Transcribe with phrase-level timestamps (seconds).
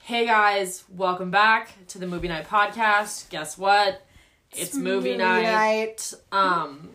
[0.00, 3.28] Hey guys, welcome back to the Movie Night Podcast.
[3.30, 4.04] Guess what?
[4.50, 6.12] It's, movie, night.
[6.32, 6.90] Um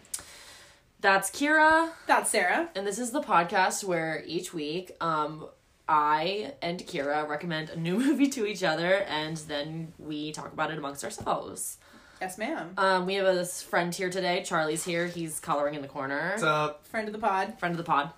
[1.00, 2.70] that's Kyra, That's Sarah.
[2.76, 5.48] and this is the podcast where each week um
[5.88, 10.70] I and Kyra recommend a new movie to each other and then we talk about
[10.70, 11.78] it amongst ourselves.
[12.22, 12.74] Yes, ma'am.
[12.78, 14.44] Um we have a friend here today.
[14.46, 15.08] Charlie's here.
[15.08, 16.30] He's coloring in the corner.
[16.32, 16.86] What's up?
[16.86, 17.58] Friend of the pod.
[17.60, 18.12] friend of the pod.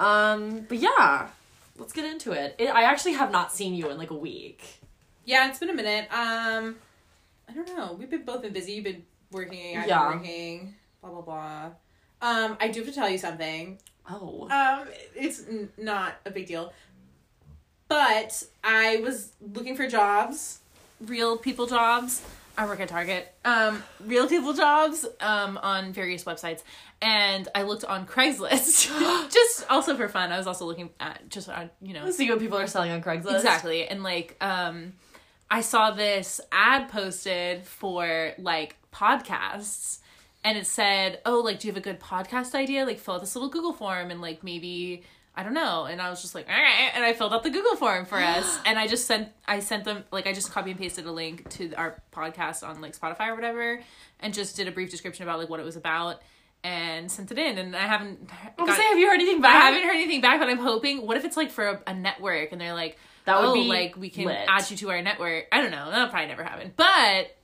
[0.00, 1.28] Um, but yeah,
[1.76, 2.54] let's get into it.
[2.58, 2.68] it.
[2.68, 4.80] I actually have not seen you in like a week.
[5.24, 6.04] Yeah, it's been a minute.
[6.12, 6.76] Um,
[7.48, 7.94] I don't know.
[7.98, 8.72] We've been both been busy.
[8.72, 9.76] You've been working.
[9.76, 10.08] I've Yeah.
[10.08, 10.74] been working.
[11.02, 11.70] Blah blah blah.
[12.22, 13.78] Um, I do have to tell you something.
[14.10, 16.72] Oh, Um, it's n- not a big deal.
[17.88, 20.60] But I was looking for jobs,
[21.00, 22.22] real people jobs.
[22.58, 23.32] I work at Target.
[23.44, 26.64] Um, real people jobs um, on various websites,
[27.00, 28.88] and I looked on Craigslist,
[29.30, 30.32] just also for fun.
[30.32, 33.00] I was also looking at just on you know see what people are selling on
[33.00, 33.36] Craigslist.
[33.36, 33.86] Exactly.
[33.86, 34.94] And like um
[35.48, 40.00] I saw this ad posted for like podcasts
[40.42, 42.84] and it said, "Oh, like do you have a good podcast idea?
[42.84, 45.04] Like fill out this little Google form and like maybe
[45.38, 47.50] I don't know." And I was just like, "All right." And I filled out the
[47.50, 50.70] Google form for us and I just sent I sent them like I just copy
[50.72, 53.80] and pasted a link to our podcast on like Spotify or whatever
[54.20, 56.20] and just did a brief description about like what it was about
[56.64, 58.28] and sent it in and I haven't
[58.58, 59.54] I'm got- saying, have you heard anything back?
[59.62, 61.06] I haven't heard anything back, but I'm hoping.
[61.06, 63.68] What if it's like for a, a network and they're like, That would oh, be
[63.68, 64.44] like we can lit.
[64.48, 65.46] add you to our network.
[65.52, 65.88] I don't know.
[65.88, 66.72] That'll probably never happen.
[66.76, 67.36] But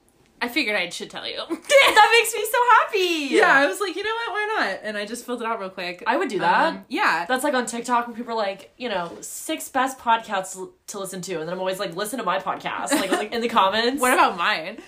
[0.45, 1.37] I figured I should tell you.
[1.49, 3.35] that makes me so happy.
[3.35, 4.31] yeah, I was like, you know what?
[4.33, 4.81] Why not?
[4.83, 6.03] And I just filled it out real quick.
[6.07, 6.75] I would do that.
[6.75, 7.25] Um, yeah.
[7.27, 10.99] That's like on TikTok when people are like, you know, six best podcasts l- to
[10.99, 13.49] listen to, and then I'm always like, listen to my podcast, like, like in the
[13.49, 14.01] comments.
[14.05, 14.79] What about mine?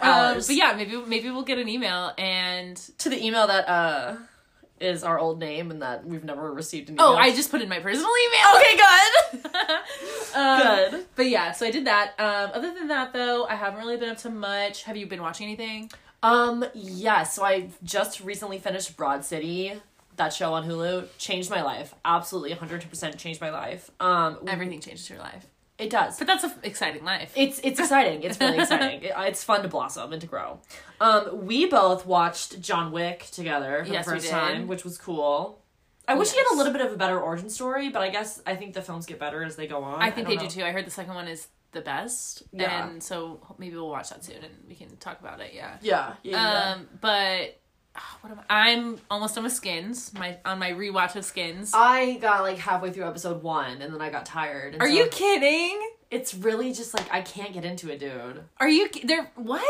[0.00, 4.16] Um, but yeah, maybe maybe we'll get an email and to the email that uh
[4.80, 7.06] is our old name and that we've never received an email.
[7.06, 8.48] oh, I just put in my personal email.
[8.56, 8.76] okay,
[9.42, 9.50] good,
[10.34, 11.06] Um, good.
[11.16, 12.12] But yeah, so I did that.
[12.18, 14.82] Um, other than that, though, I haven't really been up to much.
[14.84, 15.90] Have you been watching anything?
[16.22, 19.72] Um, yeah, so I just recently finished Broad City.
[20.16, 21.94] That show on Hulu changed my life.
[22.04, 23.90] Absolutely 100% changed my life.
[24.00, 25.46] Um, Everything changes your life,
[25.78, 26.18] it does.
[26.18, 27.32] but that's an exciting life.
[27.36, 28.22] It's it's exciting.
[28.22, 29.02] It's really exciting.
[29.04, 30.60] It- it's fun to blossom and to grow.
[31.00, 35.60] Um, we both watched John Wick together for Yes, the first time, which was cool.
[36.08, 38.40] I wish he had a little bit of a better origin story, but I guess
[38.46, 40.00] I think the films get better as they go on.
[40.00, 40.48] I think don't they know.
[40.48, 40.64] do too.
[40.64, 42.88] I heard the second one is the best, Yeah.
[42.88, 45.50] and so maybe we'll watch that soon and we can talk about it.
[45.52, 45.76] Yeah.
[45.82, 46.72] Yeah, yeah, yeah.
[46.74, 47.60] Um, but
[47.96, 48.70] Ah, what am I?
[48.70, 50.12] I'm almost done with Skins.
[50.14, 51.72] My on my rewatch of Skins.
[51.74, 54.74] I got like halfway through episode one, and then I got tired.
[54.74, 55.80] and Are so you kidding?
[56.10, 58.42] It's really just like I can't get into it, dude.
[58.60, 59.30] Are you ki- there?
[59.34, 59.62] What?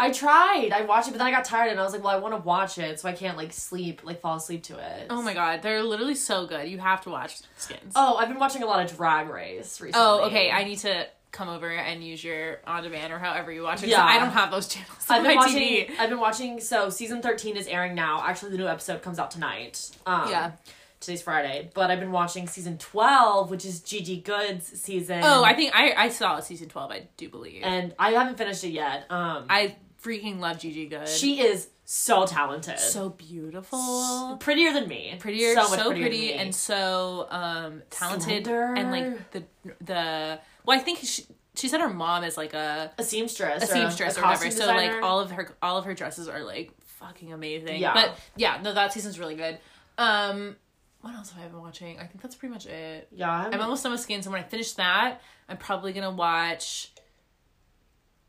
[0.00, 0.70] I tried.
[0.72, 2.32] I watched it, but then I got tired, and I was like, "Well, I want
[2.34, 5.34] to watch it, so I can't like sleep, like fall asleep to it." Oh my
[5.34, 6.68] god, they're literally so good.
[6.68, 7.94] You have to watch Skins.
[7.96, 10.00] Oh, I've been watching a lot of Drag Race recently.
[10.06, 10.52] Oh, okay.
[10.52, 13.88] I need to come over and use your on demand or however you watch it.
[13.88, 14.04] Yeah.
[14.04, 15.58] I don't have those channels on I've been my watching.
[15.58, 15.90] TV.
[15.98, 16.60] I've been watching.
[16.60, 18.22] So season thirteen is airing now.
[18.26, 19.90] Actually, the new episode comes out tonight.
[20.06, 20.52] Um, Yeah.
[21.00, 25.20] Today's Friday, but I've been watching season twelve, which is Gigi Goode's season.
[25.22, 26.90] Oh, I think I I saw season twelve.
[26.90, 27.62] I do believe.
[27.62, 29.06] and I haven't finished it yet.
[29.08, 31.06] Um, I freaking love Gigi Goode.
[31.08, 34.36] she is so talented, so beautiful.
[34.40, 38.74] prettier than me, prettier, so so, pretty, and so um talented, Slender.
[38.74, 39.44] and like the
[39.80, 41.24] the well, I think she
[41.54, 44.44] she said her mom is like a a seamstress, a seamstress a or whatever.
[44.44, 47.80] costume So like all of her all of her dresses are like fucking amazing.
[47.80, 47.94] Yeah.
[47.94, 49.58] but yeah, no, that season's really good.
[49.96, 50.56] Um,
[51.00, 51.98] what else have I been watching?
[51.98, 53.08] I think that's pretty much it.
[53.10, 56.10] yeah, I I'm almost done with Skins, and when I finish that, I'm probably gonna
[56.10, 56.92] watch.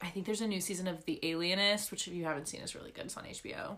[0.01, 2.73] I think there's a new season of The Alienist, which if you haven't seen is
[2.73, 3.03] really good.
[3.03, 3.75] It's on HBO.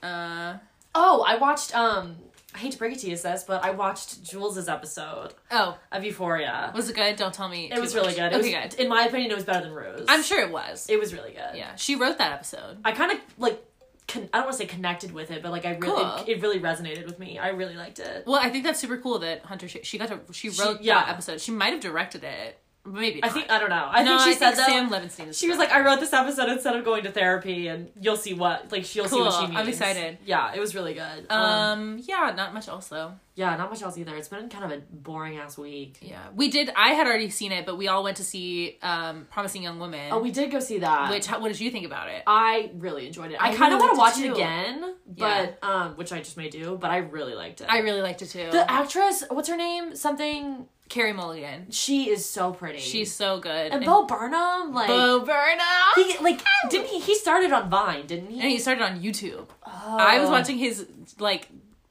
[0.00, 0.58] Uh
[0.94, 1.74] Oh, I watched.
[1.76, 2.16] Um,
[2.54, 6.04] I hate to break it to you, sis, but I watched Jules's episode oh, of
[6.04, 6.70] Euphoria.
[6.74, 7.16] was it good?
[7.16, 7.70] Don't tell me.
[7.70, 8.16] It too was really much.
[8.16, 8.32] good.
[8.32, 8.80] It Okay, was, good.
[8.82, 10.04] In my opinion, it was better than Rose.
[10.08, 10.86] I'm sure it was.
[10.90, 11.54] it was really good.
[11.56, 12.78] yeah, she wrote that episode.
[12.84, 13.62] I kind of like.
[14.08, 16.16] Con- I don't want to say connected with it, but like I really, Cool.
[16.26, 17.38] it, it really resonated with me.
[17.38, 18.24] I really liked it.
[18.26, 20.94] Well, I think that's super cool that Hunter she, she got to she wrote yeah.
[21.00, 21.40] that episode.
[21.40, 23.22] She might have directed it, maybe.
[23.22, 23.88] I think I don't know.
[23.90, 24.72] I no, think she I said think though.
[24.72, 24.90] Sam
[25.28, 25.38] Levinstein.
[25.38, 28.34] She was like, I wrote this episode instead of going to therapy, and you'll see
[28.34, 29.56] what like she'll see what she means.
[29.58, 30.18] I'm excited.
[30.24, 31.26] Yeah, it was really good.
[31.30, 33.12] Um, um, yeah, not much else though.
[33.34, 34.14] yeah, not much else either.
[34.16, 35.98] It's been kind of a boring ass week.
[36.00, 36.70] Yeah, we did.
[36.76, 40.10] I had already seen it, but we all went to see um, Promising Young Woman.
[40.12, 41.10] Oh, we did go see that.
[41.10, 42.22] which how, what did you think about it?
[42.26, 43.36] I really enjoyed it.
[43.40, 45.50] I, I kind of want to watch it again, Yeah.
[45.60, 46.76] but um, which I just may do.
[46.80, 47.66] But I really liked it.
[47.70, 48.50] I really liked it too.
[48.50, 49.94] the actress, what's her name?
[49.96, 51.70] Something Carey Mulligan.
[51.70, 52.78] She is so pretty.
[52.78, 53.72] She's so good.
[53.72, 55.58] and Bo Burnham, like Bo Burnham.
[55.96, 57.00] he like didn't he?
[57.00, 58.40] He started on Vine, didn't he?
[58.40, 59.46] and he started on YouTube.
[59.66, 59.96] Oh.
[59.98, 60.32] I was oh.
[60.32, 60.86] watching his
[61.18, 61.48] like,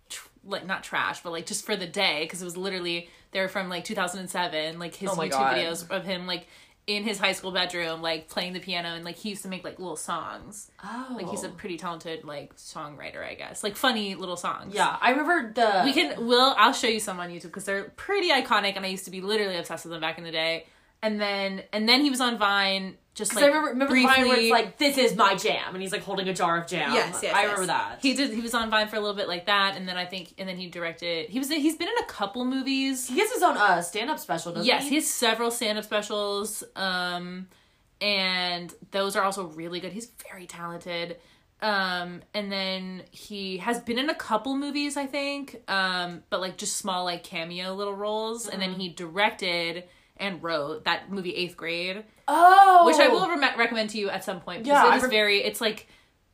[0.07, 3.42] tr- like not trash, but like just for the day because it was literally they
[3.42, 5.56] were from like 2007, like his Oh YouTube God.
[5.56, 6.48] videos of him like
[6.87, 9.63] in his high school bedroom, like playing the piano, and like he used to make
[9.63, 10.71] like little songs.
[10.83, 14.73] Oh, Like he's a pretty talented like songwriter, I guess, like funny little songs.
[14.73, 14.97] yeah.
[14.99, 16.25] I remember the we can.
[16.25, 19.11] Will I'll show you some on YouTube because they're pretty iconic, and I used to
[19.11, 20.65] be literally obsessed with them back in the day.
[21.03, 24.27] And then and then he was on Vine, just like I remember remember the Vine
[24.27, 26.93] where it's like this is my jam, and he's like holding a jar of jam.
[26.93, 27.51] Yes, yes, I yes.
[27.51, 27.99] remember that.
[28.01, 28.31] He did.
[28.33, 30.47] He was on Vine for a little bit like that, and then I think, and
[30.47, 31.29] then he directed.
[31.29, 31.49] He was.
[31.49, 33.07] He's been in a couple movies.
[33.09, 34.89] He has his own uh stand up special, doesn't Yes, he?
[34.89, 37.47] he has several stand-up specials, um,
[37.99, 39.91] and those are also really good.
[39.93, 41.17] He's very talented.
[41.61, 46.57] Um, and then he has been in a couple movies, I think, um, but like
[46.57, 48.47] just small like cameo little roles.
[48.47, 48.71] And Mm-hmm.
[48.71, 49.83] then he directed
[50.21, 54.23] and wrote that movie Eighth Grade, Oh, which I will re- recommend to you at
[54.23, 55.44] some point because Yeah, it is re- very.
[55.44, 55.88] It's like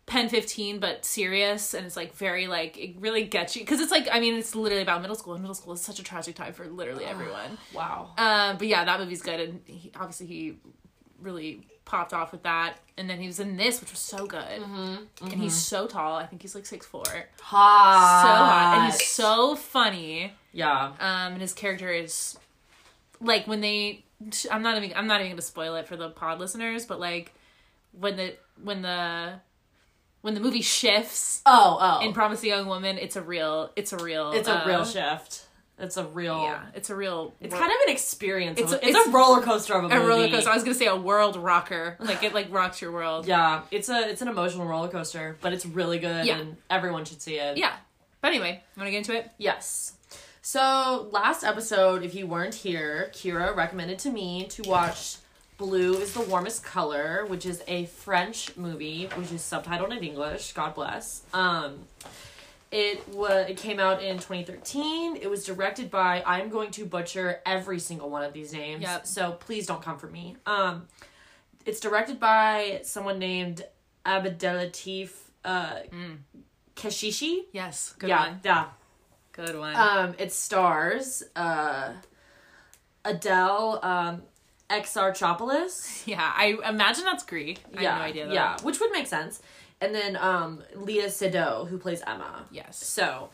[0.08, 4.08] PEN15 but serious and it's like very like it really gets you because it's like
[4.10, 6.54] i mean it's literally about middle school and middle school is such a tragic time
[6.54, 8.12] for literally everyone Wow.
[8.18, 10.58] um, but yeah, that movie's good, and he, obviously he
[11.22, 12.76] really popped off with that.
[12.98, 15.26] And then he was in this, which was so good, Mm-hmm.
[15.26, 16.16] and he's so tall.
[16.16, 17.04] I think he's like six four,
[17.42, 18.22] Hot.
[18.22, 20.34] so hot, and he's so funny.
[20.54, 20.94] yeah.
[21.00, 22.38] Um, and his character is
[23.22, 24.04] like when they.
[24.52, 24.96] I'm not even.
[24.98, 27.34] I'm not even gonna spoil it for the pod listeners, but like
[27.92, 29.40] when the when the
[30.22, 32.06] when the movie shifts Oh, oh.
[32.06, 33.72] in Promising Young Woman, it's a real.
[33.76, 34.32] It's a real.
[34.32, 35.44] it's a uh, real shift.
[35.80, 36.42] It's a real.
[36.42, 37.36] Yeah, it's a real.
[37.40, 38.60] It's kind of an experience.
[38.60, 40.08] It's a- it's, it's a roller coaster of a, a movie.
[40.08, 40.50] roller coaster.
[40.50, 41.96] I was gonna say a world rocker.
[42.00, 43.28] Like it like rocks your world.
[43.28, 46.40] Yeah, it's a it's an emotional roller coaster, but it's really good, Yeah.
[46.40, 47.58] and everyone should see it.
[47.60, 47.74] Yeah.
[48.22, 49.30] But anyway, want to get into it?
[49.38, 49.94] Yes.
[50.48, 55.18] So last episode, if you weren't here, Kyra recommended to me to watch
[55.58, 60.54] Blue is the Warmest Color, which is a French movie, which is subtitled in English.
[60.54, 61.24] God bless.
[61.34, 61.80] Um,
[62.72, 65.18] it was it came out in 2013.
[65.18, 68.84] It was directed by I'm going to butcher every single one of these names.
[68.84, 69.06] Yep.
[69.06, 70.38] So please don't come for me.
[70.46, 70.88] Um,
[71.66, 73.66] it's directed by someone named
[74.06, 75.12] Abdellatif
[75.44, 75.80] uh,
[76.78, 77.48] Kashishi.
[77.52, 77.96] Yes.
[78.00, 78.40] Good yeah, one.
[78.46, 78.68] yeah.
[79.38, 79.76] Good one.
[79.76, 81.94] Um, it stars uh,
[83.06, 84.24] Adele um,
[84.70, 86.04] Exarchopoulos.
[86.08, 87.60] yeah, I imagine that's Greek.
[87.78, 88.28] I yeah, have no idea.
[88.28, 88.34] Though.
[88.34, 89.42] yeah, which would make sense.
[89.80, 92.46] And then um, Leah Seydoux, who plays Emma.
[92.52, 92.84] Yes.
[92.84, 93.30] So,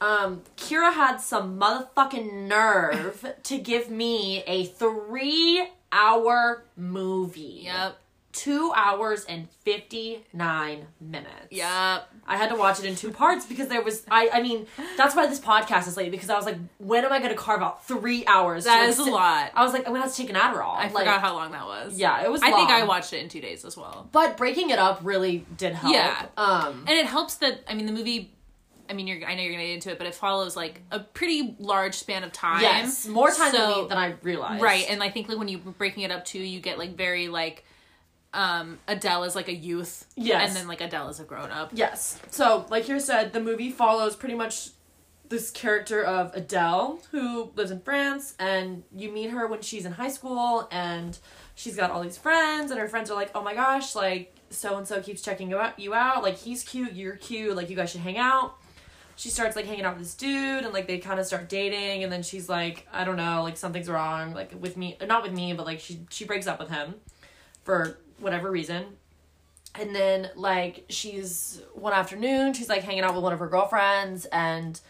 [0.00, 7.60] um, Kyra had some motherfucking nerve to give me a three-hour movie.
[7.64, 7.98] Yep.
[8.36, 11.48] Two hours and fifty-nine minutes.
[11.50, 12.08] Yep.
[12.26, 14.66] I had to watch it in two parts because there was I I mean
[14.96, 17.36] that's why this podcast is late because I was like when am I going to
[17.36, 19.50] carve out 3 hours That like, a lot.
[19.54, 20.74] I was like I'm going to have to take an Adderall.
[20.76, 21.98] I like, forgot how long that was.
[21.98, 22.70] Yeah, it was I think.
[22.70, 24.08] I watched it in two days as well.
[24.12, 25.94] But breaking it up really did help.
[25.94, 26.26] Yeah.
[26.36, 28.32] Um And it helps that I mean the movie.
[28.88, 29.26] I mean, you're.
[29.26, 32.22] I know you're gonna get into it, but it follows like a pretty large span
[32.22, 32.62] of time.
[32.62, 34.62] yes, more time than, So- than I realized.
[34.62, 37.26] Right, and I think like when you're breaking it up too, you get like very
[37.26, 37.64] like
[38.34, 40.06] um Adele is like a youth.
[40.16, 40.48] Yes.
[40.48, 41.70] And then like Adele is a grown up.
[41.72, 42.20] Yes.
[42.30, 44.70] So, like you said, the movie follows pretty much
[45.28, 49.92] this character of Adele who lives in France, and you meet her when she's in
[49.92, 51.18] high school, and
[51.54, 54.76] she's got all these friends, and her friends are like, "Oh my gosh, like so
[54.76, 56.22] and so keeps checking you out, you out.
[56.22, 57.56] Like he's cute, you're cute.
[57.56, 58.56] Like you guys should hang out."
[59.18, 62.04] She starts like hanging out with this dude, and like they kind of start dating,
[62.04, 65.32] and then she's like, "I don't know, like something's wrong, like with me, not with
[65.32, 66.96] me, but like she she breaks up with him
[67.64, 68.84] for whatever reason."
[69.78, 74.24] And then like she's one afternoon, she's like hanging out with one of her girlfriends
[74.26, 74.80] and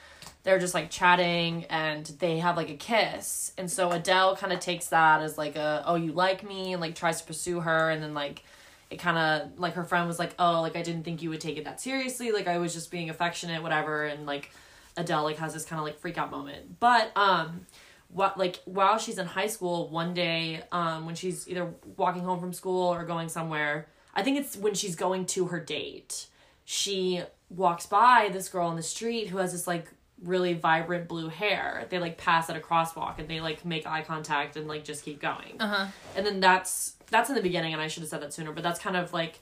[0.45, 3.52] they're just like chatting and they have like a kiss.
[3.59, 6.80] And so Adele kind of takes that as like a oh you like me and
[6.80, 8.45] like tries to pursue her and then like
[8.88, 11.40] it kind of like her friend was like oh like I didn't think you would
[11.40, 14.52] take it that seriously like I was just being affectionate whatever and like
[14.97, 16.78] Adele like has this kind of like freak out moment.
[16.78, 17.66] But um
[18.09, 22.39] what like while she's in high school one day um when she's either walking home
[22.41, 26.27] from school or going somewhere i think it's when she's going to her date.
[26.65, 29.89] She walks by this girl on the street who has this like
[30.23, 31.87] really vibrant blue hair.
[31.91, 35.05] They like pass at a crosswalk and they like make eye contact and like just
[35.05, 35.61] keep going.
[35.61, 35.87] Uh-huh.
[36.17, 38.65] and then that's that's in the beginning and i should have said that sooner but
[38.65, 39.39] that's kind of like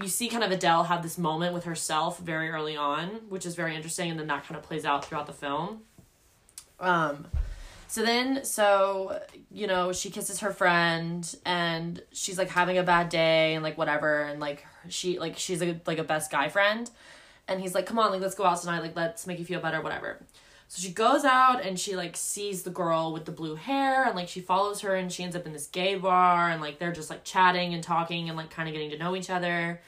[0.00, 3.56] you see kind of adele have this moment with herself very early on which is
[3.56, 5.80] very interesting and then that kind of plays out throughout the film.
[6.78, 7.26] Um
[7.94, 9.20] so then, so,
[9.52, 13.78] you know, she kisses her friend and she's like having a bad day and like
[13.78, 14.22] whatever.
[14.22, 16.90] And like she, like, she's a, like a best guy friend.
[17.46, 18.80] And he's like, come on, like, let's go out tonight.
[18.80, 20.18] Like, let's make you feel better, whatever.
[20.66, 24.16] So she goes out and she like sees the girl with the blue hair and
[24.16, 26.90] like she follows her and she ends up in this gay bar and like they're
[26.90, 29.80] just like chatting and talking and like kind of getting to know each other.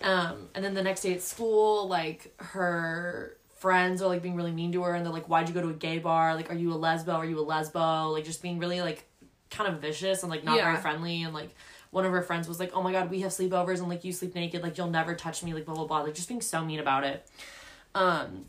[0.00, 4.52] Um, and then the next day at school, like her friends are like being really
[4.52, 6.34] mean to her and they're like, Why'd you go to a gay bar?
[6.34, 7.14] Like, are you a lesbo?
[7.14, 8.12] Are you a lesbo?
[8.12, 9.00] Like just being really like
[9.50, 10.64] kind of vicious and like not Yeah.
[10.70, 11.50] very friendly and like
[11.90, 14.12] one of her friends was like, Oh my god, we have sleepovers and like you
[14.12, 16.62] sleep naked, like you'll never touch me, like blah blah blah, like just being so
[16.64, 17.26] mean about it.
[17.94, 18.46] Um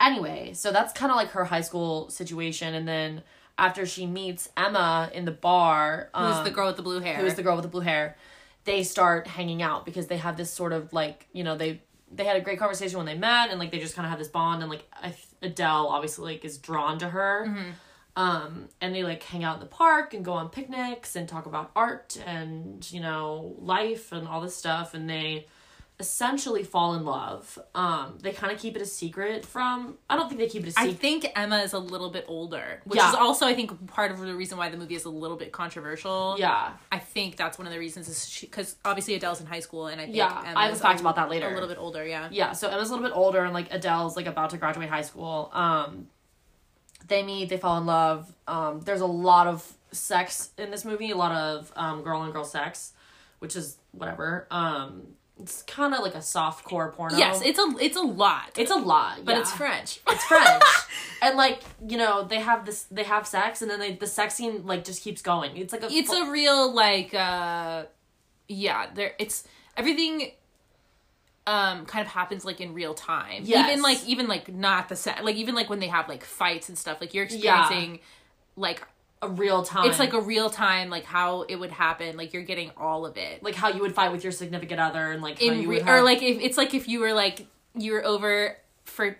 [0.00, 3.22] anyway, so that's kind of like her high school situation and then
[3.58, 7.16] after she meets Emma in the bar, Who's um, the girl with the blue hair?
[7.18, 8.16] who is the girl with the blue hair,
[8.64, 12.24] they start hanging out because they have this sort of like you know they they
[12.24, 14.28] had a great conversation when they met and like they just kind of have this
[14.28, 14.84] bond and like
[15.42, 17.46] Adele obviously like is drawn to her.
[17.48, 17.70] Mm-hmm.
[18.16, 21.46] Um, and they like hang out in the park and go on picnics and talk
[21.46, 25.46] about art and you know life and all this stuff and they
[26.00, 27.58] essentially fall in love.
[27.74, 29.98] Um, they kind of keep it a secret from.
[30.08, 30.90] I don't think they keep it a secret.
[30.90, 33.08] I think Emma is a little bit older, which Yeah.
[33.08, 35.50] is also I think part of the reason why the movie is a little bit
[35.50, 36.36] controversial.
[36.38, 39.88] yeah, I think that's one of the reasons is because obviously Adele's in high school
[39.88, 41.50] and I think Yeah, Emma's I have a fact a, about that later.
[41.50, 42.28] A little bit older, yeah.
[42.30, 45.02] yeah so emma's a little bit older and like adele's like about to graduate high
[45.02, 46.06] school um
[47.08, 51.10] they meet they fall in love um there's a lot of sex in this movie
[51.10, 52.92] a lot of um girl and girl sex
[53.38, 55.02] which is whatever um
[55.40, 58.70] it's kind of like a soft core porno Yes, it's a it's a lot, it's
[58.70, 59.40] a lot but yeah.
[59.40, 60.00] it's French.
[60.08, 60.62] it's french
[61.22, 64.34] and like you know they have this they have sex and then they the sex
[64.34, 67.84] scene like just keeps going it's like a it's a real like uh
[68.48, 69.44] yeah there it's
[69.76, 70.32] everything
[71.46, 73.70] um kind of happens like in real time Yes.
[73.70, 76.68] even like even like not the set like even like when they have like fights
[76.68, 77.62] and stuff like you're Yeah.
[77.64, 78.00] experiencing
[78.56, 78.82] like
[79.22, 82.42] a real time it's like a real time like how it would happen like you're
[82.42, 85.42] getting all of it like how you would fight with your significant other and like
[85.42, 88.04] in you re- would or like if it's like if you were like you were
[88.04, 89.18] over for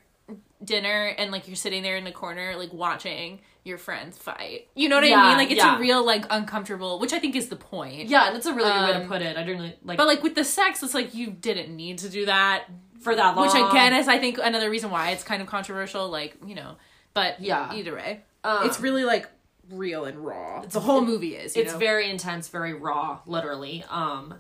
[0.65, 4.89] dinner and like you're sitting there in the corner like watching your friends fight you
[4.89, 5.77] know what i mean like it's yeah.
[5.77, 8.71] a real like uncomfortable which i think is the point yeah and it's a really
[8.71, 10.83] good way to Um, put it i didn't really like But like with the sex,
[10.83, 12.65] it's like you didn't need to do that.
[13.01, 16.09] for that long Which again is I think another reason why it's kind of controversial,
[16.09, 16.77] like, you know.
[17.15, 17.73] But Yeah.
[17.73, 18.23] either way.
[18.43, 19.29] Um, it's really like
[19.71, 20.63] real and raw.
[20.63, 21.57] It's, the whole movie is.
[21.57, 21.79] You it's know?
[21.79, 24.35] very intense very raw literally um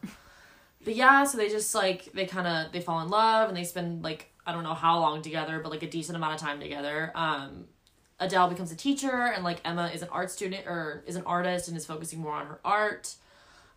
[0.85, 3.65] but yeah so they just like they kind of they fall in love and they
[3.65, 6.61] spend like i don't know how long together but like a decent amount of time
[6.61, 7.65] together um
[8.21, 11.69] adele becomes a teacher and like emma is an art student or is an artist
[11.69, 13.15] and is focusing more on her art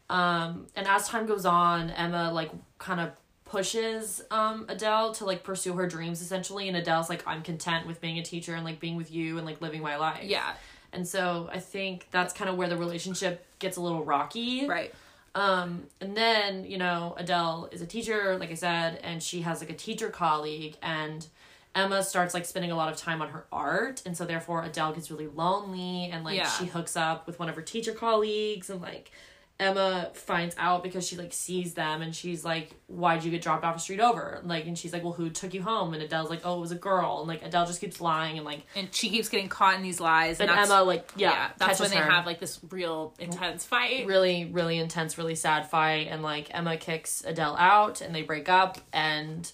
[0.09, 3.11] um and as time goes on emma like kind of
[3.45, 7.99] pushes um adele to like pursue her dreams essentially and adele's like i'm content with
[7.99, 10.53] being a teacher and like being with you and like living my life Yeah.
[10.93, 14.67] And so I think that's kind of where the relationship gets a little rocky.
[14.67, 14.93] Right.
[15.33, 19.61] Um, and then, you know, Adele is a teacher, like I said, and she has
[19.61, 21.25] like a teacher colleague and
[21.73, 24.91] Emma starts like spending a lot of time on her art, and so therefore Adele
[24.91, 26.49] gets really lonely and like Yeah.
[26.49, 29.09] she hooks up with one of her teacher colleagues and like
[29.61, 33.63] Emma finds out because she like sees them and she's like, Why'd you get dropped
[33.63, 34.41] off a street over?
[34.43, 35.93] Like and she's like, Well who took you home?
[35.93, 38.45] And Adele's like, Oh, it was a girl and like Adele just keeps lying and
[38.45, 40.39] like And she keeps getting caught in these lies.
[40.39, 42.09] And, and Emma like yeah, yeah, that's when they her.
[42.09, 44.05] have like this real intense fight.
[44.07, 48.49] really really intense really sad fight and like emma kicks adele out and they break
[48.49, 49.51] up and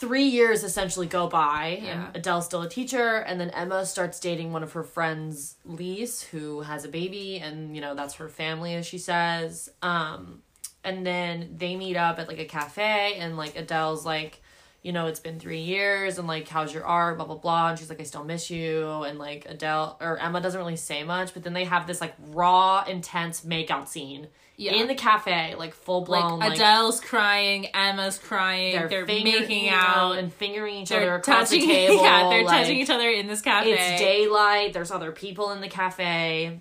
[0.00, 2.06] three years essentially go by Yeah.
[2.08, 6.22] and adele's still a teacher and then emma starts dating one of her friends lise
[6.22, 10.42] who has a baby and you know that's her family as she says um
[10.82, 14.42] and then they meet up at like a cafe and like adele's like
[14.84, 17.78] you know it's been three years and like how's your art blah blah blah and
[17.78, 21.34] she's like i still miss you and like adele or emma doesn't really say much
[21.34, 24.74] but then they have this like raw intense makeout scene Yeah.
[24.74, 29.70] in the cafe like full blown Like like, Adele's crying, Emma's crying, they're, finger- making
[29.70, 31.66] out, and fingering each other they're across touching.
[31.66, 33.72] the table yeah, they're like, touching each other in this cafe.
[33.72, 36.60] it's daylight there's other people in the cafe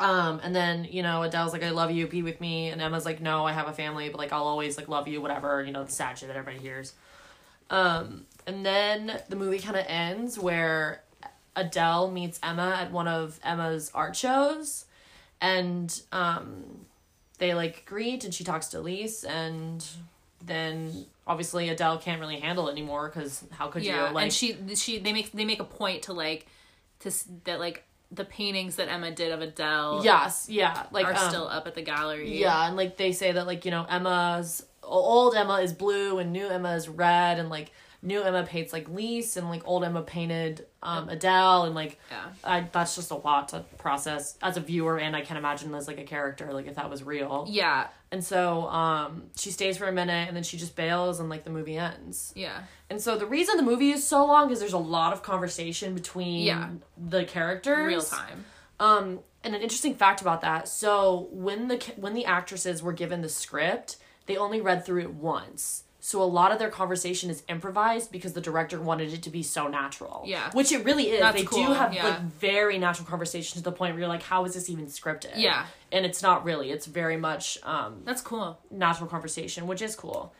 [0.00, 3.04] um and then you know adele's like i love you be with me and emma's
[3.06, 5.72] like no i have a family but like i'll always like love you whatever you
[5.72, 6.92] know the sad shit that everybody hears
[7.74, 11.02] um and then the movie kind of ends where
[11.56, 14.84] adele meets emma at one of emma's art shows
[15.40, 16.86] and um
[17.38, 19.86] they like greet and she talks to elise and
[20.44, 24.32] then obviously adele can't really handle it anymore because how could yeah, you like and
[24.32, 26.46] she she they make they make a point to like
[27.00, 27.10] to
[27.44, 31.48] that like the paintings that Emma did of Adele yes yeah like are um, still
[31.48, 32.38] up at the gallery.
[32.38, 36.32] Yeah, and like they say that like you know Emma's old Emma is blue and
[36.32, 37.72] new Emma is red, and like
[38.02, 42.24] new Emma paints like Lise, and like old Emma painted um Adele, and like Yeah.
[42.44, 45.88] I that's just a lot to process as a viewer, and I can't imagine as
[45.88, 47.46] like a character, like if that was real.
[47.48, 47.88] Yeah.
[48.12, 51.42] And so um, she stays for a minute and then she just bails and like
[51.42, 52.32] the movie ends.
[52.36, 52.62] Yeah.
[52.88, 55.94] And so the reason the movie is so long is there's a lot of conversation
[55.94, 56.68] between Yeah.
[56.96, 57.86] the characters.
[57.88, 58.44] Real time.
[58.78, 60.68] Um, and an interesting fact about that.
[60.68, 65.14] So when the when the actresses were given the script, they only read through it
[65.14, 65.84] once.
[66.00, 69.42] So a lot of their conversation is improvised because the director wanted it to be
[69.42, 70.22] so natural.
[70.26, 70.50] Yeah.
[70.52, 71.20] which it really is.
[71.20, 72.04] That's they do have yeah.
[72.04, 75.32] like very natural conversations to the point where you're like, how is this even scripted?
[75.36, 75.64] Yeah.
[75.90, 76.70] and it's not really.
[76.70, 78.58] It's very much um, That's cool.
[78.70, 80.34] natural conversation, which is cool.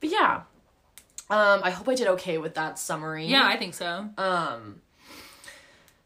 [0.00, 0.42] But yeah,
[1.30, 3.26] um, I hope I did okay with that summary.
[3.26, 4.08] Yeah, I think so.
[4.18, 4.80] Um.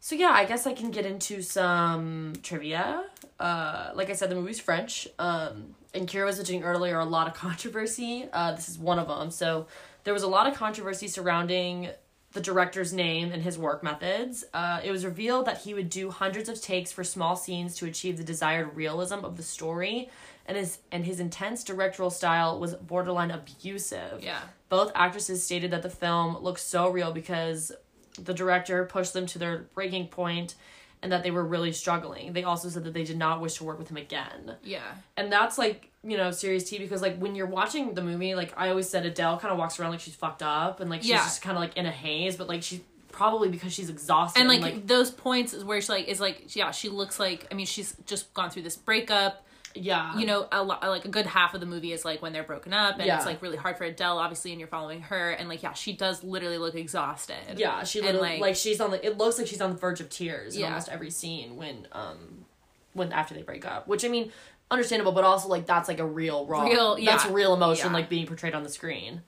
[0.03, 3.03] So yeah, I guess I can get into some trivia.
[3.39, 5.07] Uh, like I said, the movie's French.
[5.19, 8.27] Um, and Kyra was mentioning earlier a lot of controversy.
[8.33, 9.29] Uh, this is one of them.
[9.29, 9.67] So
[10.03, 11.89] there was a lot of controversy surrounding
[12.33, 14.43] the director's name and his work methods.
[14.55, 17.85] Uh, it was revealed that he would do hundreds of takes for small scenes to
[17.85, 20.09] achieve the desired realism of the story,
[20.45, 24.23] and his and his intense directorial style was borderline abusive.
[24.23, 24.39] Yeah.
[24.69, 27.73] Both actresses stated that the film looked so real because
[28.19, 30.55] the director pushed them to their breaking point
[31.03, 32.33] and that they were really struggling.
[32.33, 34.55] They also said that they did not wish to work with him again.
[34.63, 34.81] Yeah.
[35.17, 38.53] And that's like, you know, serious tea because like when you're watching the movie, like
[38.55, 41.09] I always said Adele kind of walks around like she's fucked up and like she's
[41.11, 41.17] Yeah.
[41.17, 44.47] just kind of like in a haze, but like she's probably because she's exhausted and
[44.47, 47.65] like, those points is where she like is like yeah she looks like I mean
[47.65, 50.17] she's just gone through this breakup yeah.
[50.17, 52.43] you know a lot like a good half of the movie is like when they're
[52.43, 53.17] broken up and Yeah.
[53.17, 55.93] it's like really hard for Adele obviously and you're following her and like yeah she
[55.93, 59.05] does literally look exhausted Yeah, she And, literally like, like- she's on the.
[59.05, 60.67] It looks like she's on the verge of tears in Yeah.
[60.67, 62.45] almost every scene when um
[62.93, 63.87] when after they break up.
[63.87, 64.31] Which I mean,
[64.69, 66.63] understandable, but also like that's like a real raw.
[66.63, 67.93] Real- That's real emotion Yeah.
[67.93, 69.21] like being portrayed on the screen.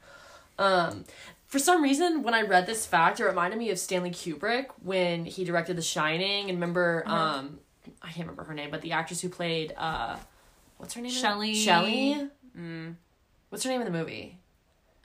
[0.59, 1.05] Um,
[1.47, 5.25] for some reason, when I read this fact, it reminded me of Stanley Kubrick when
[5.25, 6.49] he directed The Shining.
[6.49, 7.15] And remember, Uh-huh.
[7.39, 7.59] um,
[8.01, 10.17] I can't remember her name, but the actress who played uh,
[10.77, 11.11] what's her name?
[11.11, 12.29] Shelley- Shelley.
[12.57, 12.95] Mm,
[13.49, 14.39] What's her name in the movie?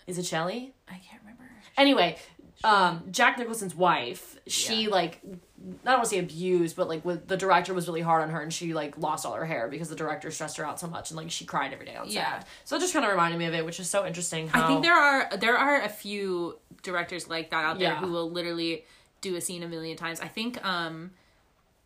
[0.07, 0.73] Is it Shelley?
[0.89, 1.45] I can't remember
[1.77, 2.17] Anyway,
[2.65, 4.89] um, Jack Nicholson's wife, she Yeah.
[4.91, 5.29] like, I
[5.85, 8.41] don't want to say abused, but like with the director was really hard on her,
[8.41, 11.11] and she like lost all her hair because the director stressed her out so much,
[11.11, 12.15] and like she cried every day on set.
[12.15, 12.43] Yeah.
[12.65, 14.49] So it just kind of reminded me of it, which is so interesting.
[14.49, 18.01] How I think there are there are a few directors like that out there Yeah.
[18.01, 18.85] who will literally
[19.21, 20.21] do a scene a million times.
[20.21, 21.13] I think um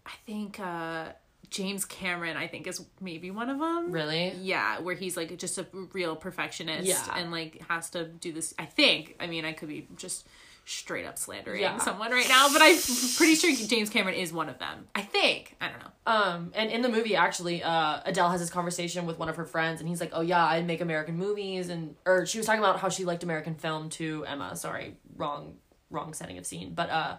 [0.07, 1.07] I think uh
[1.53, 3.93] James Cameron I think is maybe one of them.
[3.93, 4.33] really.
[4.41, 7.15] Yeah, where he's like just a real perfectionist Yeah.
[7.17, 8.55] and like has to do this.
[8.59, 9.17] I think.
[9.21, 10.27] I mean, I could be just
[10.65, 11.77] straight up slandering Yeah.
[11.79, 12.77] someone right now, but I'm
[13.17, 14.87] pretty sure James Cameron is one of them.
[14.95, 15.57] I think.
[15.61, 15.91] I don't know.
[16.07, 19.45] Um, and in the movie, actually, uh, Adele has this conversation with one of her
[19.45, 22.61] friends, and he's like, "Oh yeah, I make American movies," and or she was talking
[22.61, 24.25] about how she liked American film too.
[24.27, 24.55] Emma.
[24.57, 25.57] Sorry, wrong,
[25.91, 27.17] wrong setting of scene, but uh.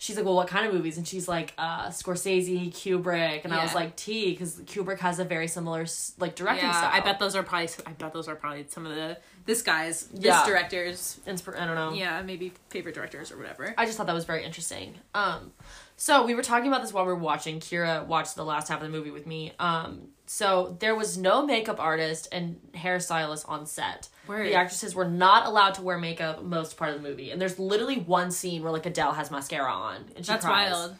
[0.00, 0.96] She's like, well, what kind of movies?
[0.96, 5.24] And she's like, uh, Scorsese, Kubrick, and I was like, T, because Kubrick has a
[5.24, 5.86] very similar
[6.18, 6.90] like directing yeah, style.
[6.92, 7.68] I bet those are probably.
[7.84, 10.46] I bet those are probably some of the this guy's this Yeah.
[10.46, 11.18] directors.
[11.26, 11.92] Inspir- I don't know.
[11.94, 13.74] Yeah, maybe favorite directors or whatever.
[13.76, 14.94] I just thought that was very interesting.
[15.14, 15.52] Um,
[16.00, 17.58] so we were talking about this while we were watching.
[17.60, 19.52] Kyra watched the last half of the movie with me.
[19.58, 24.08] Um, so there was no makeup artist and hairstylist on set.
[24.26, 24.46] Word.
[24.46, 27.58] The actresses were not allowed to wear makeup most part of the movie, and there's
[27.58, 30.70] literally one scene where like Adele has mascara on and she That's cries.
[30.72, 30.96] wild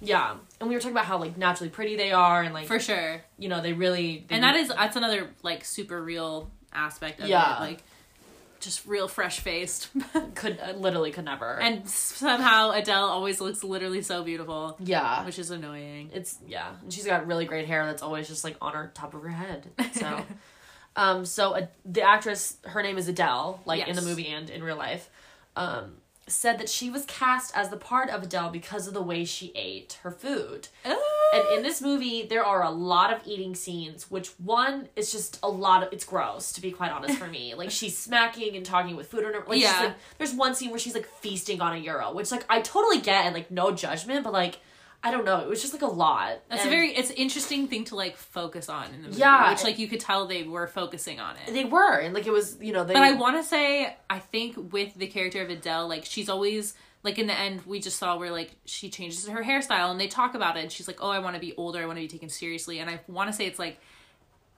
[0.00, 2.78] Yeah, and we were talking about how like naturally pretty they are, and like for
[2.80, 3.20] sure.
[3.38, 7.26] you know they really they And that is that's another like super real aspect of
[7.26, 7.56] Yeah.
[7.56, 7.60] it.
[7.60, 7.82] Like
[8.60, 9.88] just real fresh faced.
[10.34, 11.60] could uh, literally could never.
[11.60, 15.24] And somehow Adele always looks literally so beautiful, yeah.
[15.24, 16.10] Which is annoying.
[16.12, 16.72] it's yeah.
[16.82, 19.28] And she's got really great hair that's always just like on her top of her
[19.28, 19.70] head.
[19.92, 20.24] So
[20.96, 24.62] um so uh, the actress her name is adele like in the movie and in
[24.62, 25.08] real life.
[25.56, 25.94] Um
[26.30, 29.52] said that she was cast as the part of adele because of the way she
[29.54, 30.68] ate her food.
[30.84, 31.14] Oh.
[31.34, 35.38] And in this movie there are a lot of eating scenes which one is just
[35.42, 37.54] a lot of it's gross to be quite honest for me.
[37.54, 39.80] Like she's smacking and talking with food or like, she's Yeah.
[39.80, 43.00] like there's one scene where she's like feasting on a gyro which like i totally
[43.00, 44.58] get and like no judgment but like
[45.04, 47.16] i don't know it was just like a lot That's And a very it's an
[47.16, 49.20] interesting thing to like focus on in the movie.
[49.20, 49.50] Yeah.
[49.50, 51.52] Which like you could tell they were focusing on it.
[51.52, 54.18] they were and like it was you know they But I want to say, I
[54.18, 57.96] think with the character of Adele, like she's always like in the end, we just
[57.96, 60.62] saw where like she changes her hairstyle and they talk about it.
[60.64, 61.80] And she's like, "Oh, I want to be older.
[61.80, 63.78] I want to be taken seriously." And I want to say it's like,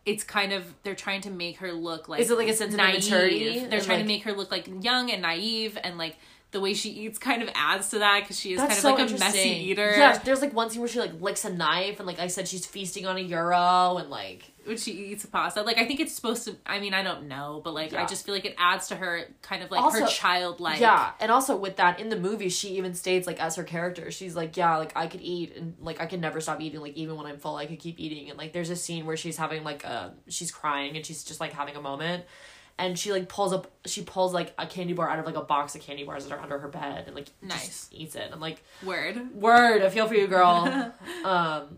[0.06, 2.72] it's kind of they're trying to make her look like Is it like a sense
[2.72, 2.94] of naive.
[2.94, 6.16] immaturity They're trying like- to make her look like young and naive and like
[6.52, 9.08] the way she eats kind of adds to that because she is That's kind of
[9.10, 9.94] so like a messy eater.
[9.96, 12.48] Yeah, there's like one scene where she like licks a knife and like I said
[12.48, 15.62] she's feasting on a gyro and like when she eats a pasta.
[15.62, 16.56] Like I think it's supposed to.
[16.66, 19.26] I mean, I don't know, but like I just feel like it adds to her
[19.42, 20.80] kind of like Also- her childlike.
[20.80, 24.10] yeah, and also with that in the movie she even states like as her character
[24.10, 26.96] she's like yeah like I could eat and like I can never stop eating like
[26.96, 29.36] even when I'm full I could keep eating and like there's a scene where she's
[29.36, 32.24] having like a she's crying and she's just like having a moment
[32.80, 35.40] and she like pulls up she pulls like a candy bar out of like a
[35.42, 37.88] box of candy bars that are under her bed and like Nice.
[37.92, 38.28] eats it.
[38.32, 39.32] I'm like Word.
[39.34, 40.92] Word, I feel for you, girl.
[41.24, 41.76] um,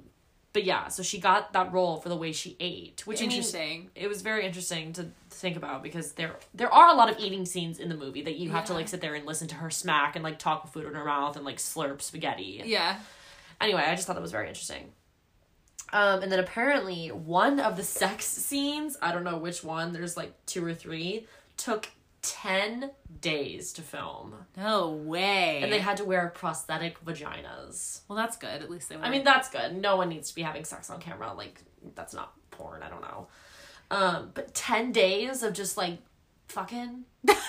[0.55, 3.31] but yeah, so she got that role for the way she ate, which I mean,
[3.31, 3.91] Interesting.
[3.95, 7.45] it was very interesting to think about because there there are a lot of eating
[7.47, 9.71] scenes in the movie that you have to like sit there and listen to her
[9.71, 12.63] smack and like talk with food in her mouth and like slurp spaghetti.
[12.65, 12.99] Yeah.
[13.61, 14.93] Anyway, I just thought that was very interesting.
[15.93, 20.17] Um, and then apparently one of the sex scenes, I don't know which one, there's
[20.17, 21.27] like two or three,
[21.57, 21.89] took
[22.23, 24.35] ten days to film.
[24.57, 25.61] No way.
[25.63, 28.01] And they had to wear prosthetic vaginas.
[28.09, 28.63] well, that's good.
[28.63, 28.97] At least they.
[28.97, 29.05] Were.
[29.05, 29.77] I mean, that's good.
[29.77, 31.33] No one needs to be having sex on camera.
[31.35, 31.61] Like,
[31.95, 32.83] that's not porn.
[32.83, 33.27] I don't know.
[33.91, 35.99] Um, but 10 days of just like
[36.49, 37.05] fucking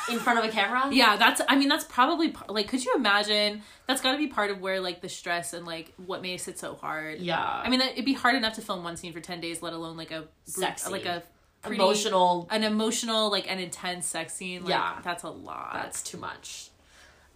[0.09, 0.89] in front of a camera?
[0.93, 1.41] Yeah, that's.
[1.47, 2.67] I mean, that's probably par- like.
[2.67, 3.61] Could you imagine?
[3.87, 6.59] That's got to be part of where like the stress and like what makes it
[6.59, 7.19] so hard.
[7.19, 7.41] Yeah.
[7.41, 9.97] I mean, it'd be hard enough to film one scene for ten days, let alone
[9.97, 11.23] like a Sex like a
[11.61, 12.47] pretty, Emotional.
[12.51, 14.61] an emotional, like an intense sex scene.
[14.63, 14.99] Like, Yeah.
[15.03, 15.71] that's a lot.
[15.73, 16.69] That's too much.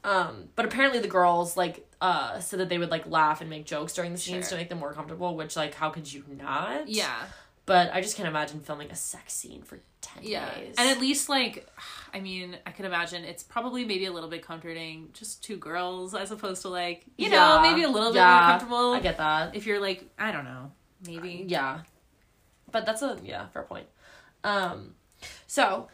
[0.03, 3.65] Um, but apparently the girls like uh said that they would like laugh and make
[3.65, 4.51] jokes during the scenes Sure.
[4.51, 6.87] to make them more comfortable, which like how could you not?
[6.87, 7.15] yeah,
[7.67, 10.75] But I just can't imagine filming a sex scene for ten yeah, days.
[10.79, 11.67] and at least like,
[12.13, 16.15] I mean, I could imagine it's probably maybe a little bit comforting, just two girls
[16.15, 18.93] as opposed to like, you know, maybe a little bit Yeah, more comfortable.
[18.93, 19.55] I get that.
[19.55, 20.71] if you're like, I don't know,
[21.05, 21.43] maybe.
[21.47, 21.81] Yeah.
[22.71, 23.87] But that's a yeah, fair point.
[24.43, 24.95] Um
[25.45, 25.89] so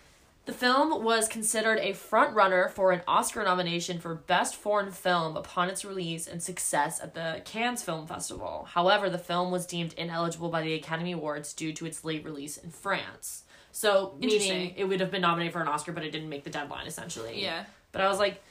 [0.46, 5.38] the film was considered a front runner for an Oscar nomination for Best Foreign Film
[5.38, 8.68] upon its release and success at the Cannes Film Festival.
[8.72, 12.58] However, the film was deemed ineligible by the Academy Awards due to its late release
[12.58, 13.44] in France.
[13.72, 16.50] So, meaning it would have been nominated for an Oscar, but it didn't make the
[16.50, 17.42] deadline, essentially.
[17.42, 17.64] Yeah.
[17.92, 18.44] But I was like,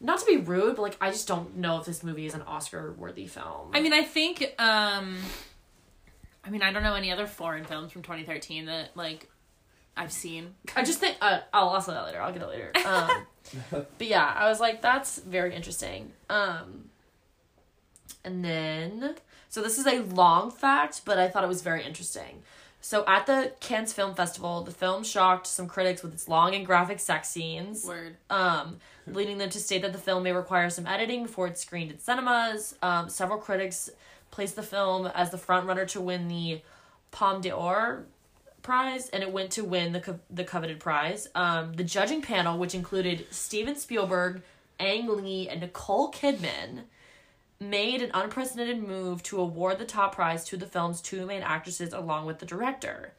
[0.00, 2.42] not to be rude, but like, I just don't know if this movie is an
[2.42, 3.70] Oscar worthy film.
[3.72, 4.54] I mean, I think.
[4.58, 5.16] um
[6.42, 9.28] I mean, I don't know any other foreign films from 2013 that like
[9.96, 10.54] I've seen.
[10.76, 12.20] I just think uh, I'll I'll say that later.
[12.20, 12.72] I'll get it later.
[12.86, 13.26] Um,
[13.70, 16.12] but yeah, I was like, that's very interesting.
[16.28, 16.90] Um,
[18.24, 19.14] and then
[19.48, 22.42] so this is a long fact, but I thought it was very interesting.
[22.80, 26.64] So at the Cannes Film Festival, the film shocked some critics with its long and
[26.64, 28.16] graphic sex scenes, Word.
[28.30, 31.90] um, leading them to state that the film may require some editing before it's screened
[31.90, 32.74] in cinemas.
[32.82, 33.90] Um, several critics
[34.30, 36.62] placed the film as the front runner to win the
[37.10, 38.04] Palme d'Or
[38.62, 41.28] prize, and it went to win the co- the coveted prize.
[41.34, 44.42] Um, the judging panel, which included Steven Spielberg,
[44.78, 46.82] Ang Lee, and Nicole Kidman,
[47.60, 51.92] made an unprecedented move to award the top prize to the film's two main actresses
[51.92, 53.12] along with the director.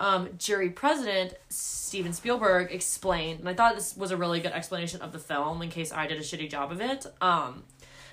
[0.00, 5.02] Um, jury president Steven Spielberg explained, and I thought this was a really good explanation
[5.02, 7.04] of the film in case I did a shitty job of it.
[7.20, 7.64] Um,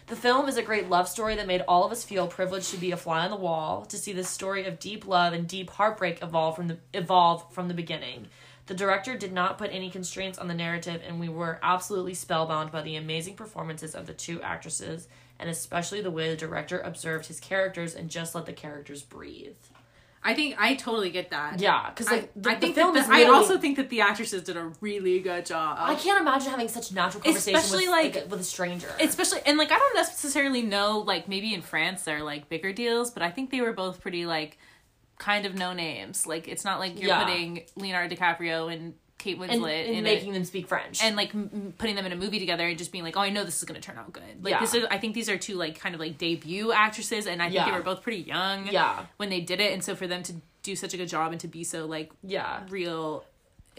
[0.07, 2.77] the film is a great love story that made all of us feel privileged to
[2.77, 5.71] be a fly on the wall, to see this story of deep love and deep
[5.71, 8.27] heartbreak evolve from the evolve from the beginning.
[8.67, 12.71] The director did not put any constraints on the narrative, and we were absolutely spellbound
[12.71, 15.07] by the amazing performances of the two actresses,
[15.39, 19.55] and especially the way the director observed his characters and just let the characters breathe.
[20.27, 21.59] I think I totally get that.
[21.59, 23.77] Yeah, because like I, the, I the think film that is the- I also think
[23.77, 25.77] that the actresses did a really good job.
[25.79, 28.89] I can't imagine having such natural conversation Especially, with, like- like, with a stranger.
[28.99, 33.11] especially and like I don't necessarily know like maybe in France they're like bigger deals,
[33.11, 34.57] but I think they were both pretty like
[35.19, 36.25] kind of no names.
[36.25, 37.23] Like it's not like you're Yeah.
[37.23, 40.33] putting Leonardo DiCaprio and Kate Winslet and, and in making it.
[40.33, 41.03] them speak French.
[41.03, 43.31] And like m- putting them in a movie together and just being like, oh, I
[43.31, 44.21] know this is gonna turn out good.
[44.43, 44.59] Like, Yeah.
[44.59, 47.49] this is, I think these are two like kind of like debut actresses, and I
[47.49, 50.21] think they were both pretty young yeah, when they did it, and so for them
[50.23, 52.61] to do such a good job and to be so like yeah.
[52.69, 53.25] real,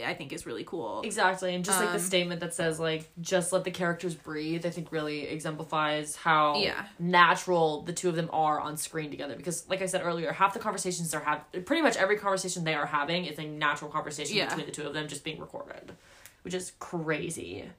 [0.04, 1.00] I think is really cool.
[1.04, 4.66] Exactly, and just like the Um, statement that says like just let the characters breathe,
[4.66, 6.85] I think really exemplifies how Yeah.
[6.98, 9.37] natural the two of them are on screen together.
[9.37, 12.74] Because like I said earlier, half the conversations they're having, pretty much every conversation they
[12.74, 14.46] are having is a natural conversation Yeah.
[14.48, 15.92] between the two of them just being recorded,
[16.42, 17.70] which is crazy.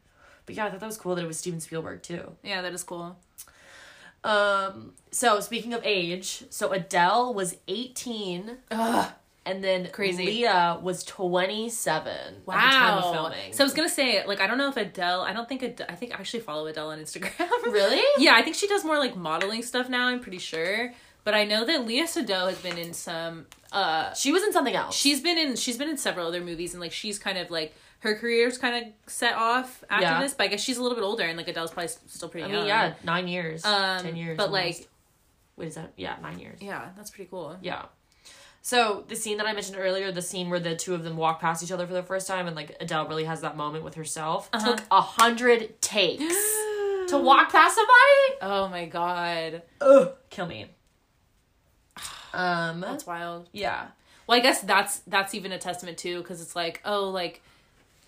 [0.47, 2.35] But yeah, I thought that was cool that it was Steven Spielberg too.
[2.41, 3.17] Yeah, that is cool.
[4.23, 8.57] Um, so speaking of age, so Adele was eighteen.
[8.71, 9.11] Ugh.
[9.47, 10.25] And then Crazy.
[10.25, 13.13] Leah was 27 at the time of Wow.
[13.13, 13.53] filming.
[13.53, 15.21] So I was gonna say, like, I don't know if Adele.
[15.21, 15.87] I don't think Adele.
[15.89, 17.49] I think I actually follow Adele on Instagram.
[17.65, 18.03] really?
[18.17, 20.07] yeah, I think she does more like modeling stuff now.
[20.07, 20.93] I'm pretty sure.
[21.23, 23.47] but I know that Leah Seydoux has been in some.
[23.73, 24.95] uh She was in something else.
[24.95, 27.75] She's been in she's been in several other movies and like she's kind of like
[27.99, 30.21] her career's kind of set off after Yeah.
[30.21, 32.45] this, but I guess she's a little bit older and like Adele's probably still pretty
[32.45, 32.59] I young.
[32.59, 34.37] mean, yeah, nine years, Um, ten years.
[34.37, 34.63] but, almost.
[34.81, 34.87] like-
[35.57, 36.61] wait, is that yeah, nine years?
[36.61, 37.57] yeah, that's pretty cool.
[37.61, 37.85] Yeah.
[38.67, 41.39] So the scene that I mentioned earlier, the scene where the two of them walk
[41.39, 43.95] past each other for the first time, and like Adele really has that moment with
[43.95, 44.75] herself, Uh-huh.
[44.75, 46.21] took a hundred takes
[47.07, 48.37] to walk past somebody.
[48.41, 50.65] Oh my god, Ugh, kill me.
[52.33, 52.81] Um.
[52.81, 53.47] that's wild.
[53.53, 53.87] Yeah.
[54.27, 57.41] Well, I guess that's that's even a testament too, because it's like oh like,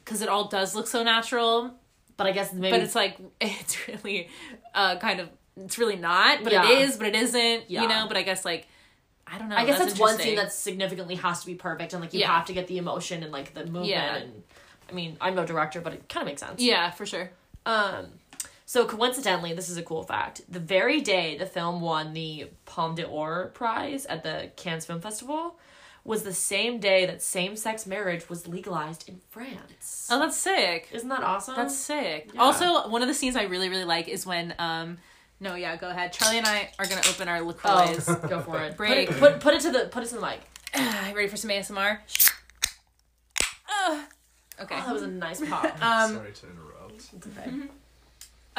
[0.04, 1.74] because it all does look so natural,
[2.18, 4.28] But I guess maybe but it's like it's really,
[4.76, 6.70] uh, kind of it's really not, but Yeah.
[6.70, 7.70] it is, but it isn't.
[7.70, 7.84] Yeah.
[7.84, 8.68] You know, but I guess like,
[9.32, 9.56] I don't know.
[9.56, 12.36] I guess that's, one scene that significantly has to be perfect, and like you Yeah.
[12.36, 13.86] have to get the emotion and like the movement.
[13.88, 14.16] Yeah.
[14.16, 14.44] And
[14.90, 16.62] I mean, I'm no director, but it kind of makes sense.
[16.62, 17.32] yeah for sure.
[17.66, 18.08] Um,
[18.66, 20.42] so coincidentally, this is a cool fact.
[20.50, 25.58] The very day the film won the Palme d'Or prize at the Cannes Film Festival
[26.06, 30.08] was the same day that same-sex marriage was legalized in France.
[30.10, 30.88] Oh, that's sick.
[30.94, 31.56] Isn't that awesome?
[31.56, 32.32] That's sick.
[32.34, 32.42] Yeah.
[32.42, 34.98] Also, one of the scenes I really really like is when um,
[35.40, 36.14] no yeah go ahead.
[36.14, 38.78] Charlie and I are gonna open our oh, go for it.
[38.78, 39.10] Break.
[39.10, 40.42] Put, it put put it to the put it to the mic.
[41.16, 42.00] ready for some ASMR?
[43.82, 44.02] Ugh.
[44.62, 44.76] okay.
[44.76, 45.66] Oh, that was a nice pop.
[45.82, 47.10] Um, Sorry to interrupt.
[47.14, 47.52] It's okay.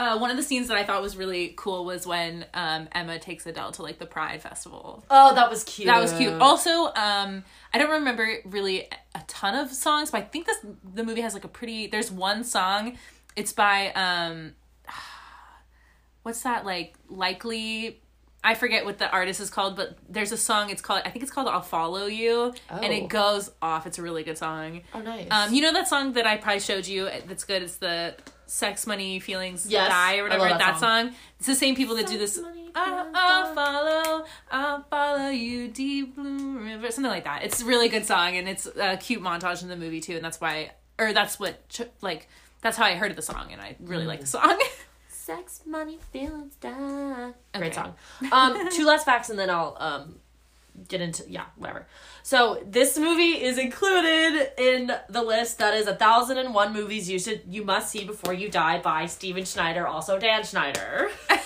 [0.00, 3.18] Uh, one of the scenes that I thought was really cool was when um, Emma
[3.18, 5.04] takes Adele to like the Pride Festival.
[5.10, 5.86] Oh, that was cute.
[5.86, 6.32] That was cute.
[6.40, 10.56] Also, um, I don't remember really a ton of songs, but I think this
[10.94, 11.86] the movie has like a pretty.
[11.86, 12.96] There's one song.
[13.36, 14.54] It's by um,
[16.22, 16.94] what's that like?
[17.08, 18.00] Likely,
[18.42, 20.70] I forget what the artist is called, but there's a song.
[20.70, 22.96] It's called I think it's called "I'll Follow You," and Oh.
[22.96, 23.86] it goes off.
[23.86, 24.82] It's a really good song.
[24.94, 25.28] Oh, nice.
[25.30, 27.62] Um, you know that song that I probably showed you that's good.
[27.62, 28.14] It's the
[28.46, 30.44] sex, money, feelings Yes, die or whatever.
[30.48, 31.14] that that song.
[31.38, 32.36] It's the same people that do this.
[32.40, 37.44] money, I'll, I'll follow, I'll follow you, deep blue river, something like that.
[37.44, 40.24] It's a really good song, and it's a cute montage in the movie too, and
[40.24, 42.28] that's why, or that's what, like,
[42.60, 44.60] that's how I heard of the song, and I really like the song.
[45.30, 47.30] Sex, money, feelings, die.
[47.54, 47.94] Great song.
[48.32, 50.16] Um, two last facts, and then I'll um
[50.88, 51.86] get into yeah, whatever.
[52.22, 57.08] So this movie is included in the list that is a thousand and one movies
[57.08, 61.08] you should you must see before you die by Steven Schneider, also Dan Schneider.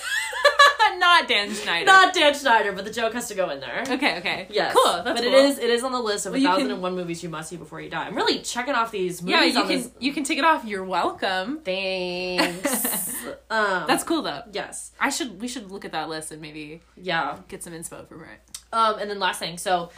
[0.99, 1.85] Not Dan Schneider.
[1.87, 3.83] Not Dan Schneider, but the joke has to go in there.
[3.89, 4.47] okay, okay.
[4.49, 5.03] Yes, cool.
[5.05, 5.25] But cool.
[5.27, 6.95] it is it is on the list of Well, a you thousand can- and one
[6.95, 8.07] movies you must see before you die.
[8.07, 9.55] I'm really checking off these Yeah, movies.
[9.55, 9.91] you on can this.
[9.99, 10.65] you can take it off.
[10.65, 11.61] You're welcome.
[11.65, 13.09] Thanks.
[13.51, 14.43] um, That's cool though.
[14.53, 17.39] yes, I should we should look at that list and maybe yeah.
[17.49, 18.41] get some inspo from it.
[18.75, 19.91] Um, and then last thing, so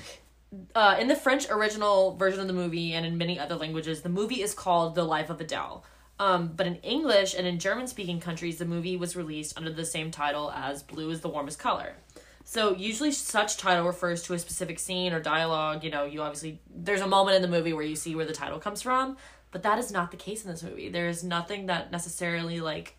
[0.74, 4.10] uh, in the French original version of the movie and in many other languages, the
[4.10, 5.82] movie is called The Life of Adele.
[6.18, 9.84] Um, but in English and in German speaking countries, the movie was released under the
[9.84, 11.94] same title as Blue is the Warmest Color.
[12.44, 15.82] So usually such title refers to a specific scene or dialogue.
[15.82, 18.32] You know, you obviously there's a moment in the movie where you see where the
[18.32, 19.16] title comes from,
[19.52, 20.90] but that is not the case in this movie.
[20.90, 22.96] There is nothing that necessarily like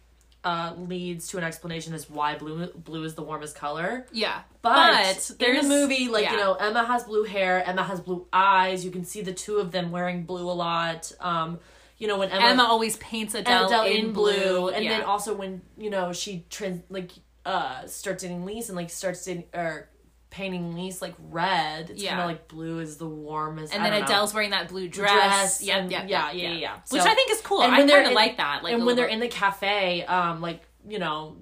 [0.48, 4.06] uh, leads to an explanation as why blue blue is the warmest color.
[4.14, 6.32] Yeah, But, in there's the movie, like yeah.
[6.32, 8.86] you know, Emma has blue hair, Emma has blue eyes.
[8.86, 11.12] You can see the two of them wearing blue a lot.
[11.20, 11.60] Um,
[11.98, 15.00] you know when Emma, Emma always paints Adele, Adele in, blue, and yeah.
[15.00, 17.12] then also when you know she trans like
[17.46, 19.90] uh starts dating Lise and like starts dating or
[20.30, 21.90] painting Lise like red.
[21.90, 22.10] It's Yeah.
[22.12, 23.74] kind of like blue is the warmest.
[23.74, 24.06] and then don't know.
[24.06, 25.12] Adele's wearing that blue dress.
[25.12, 26.62] Dress Yep, and- yep, yeah, yep, yeah, yep.
[26.62, 26.76] yeah.
[26.90, 27.62] Which So- I think is cool.
[27.62, 28.63] and I when they're kind of like that.
[28.63, 31.36] Like and when they're in the cafe, um, like you know,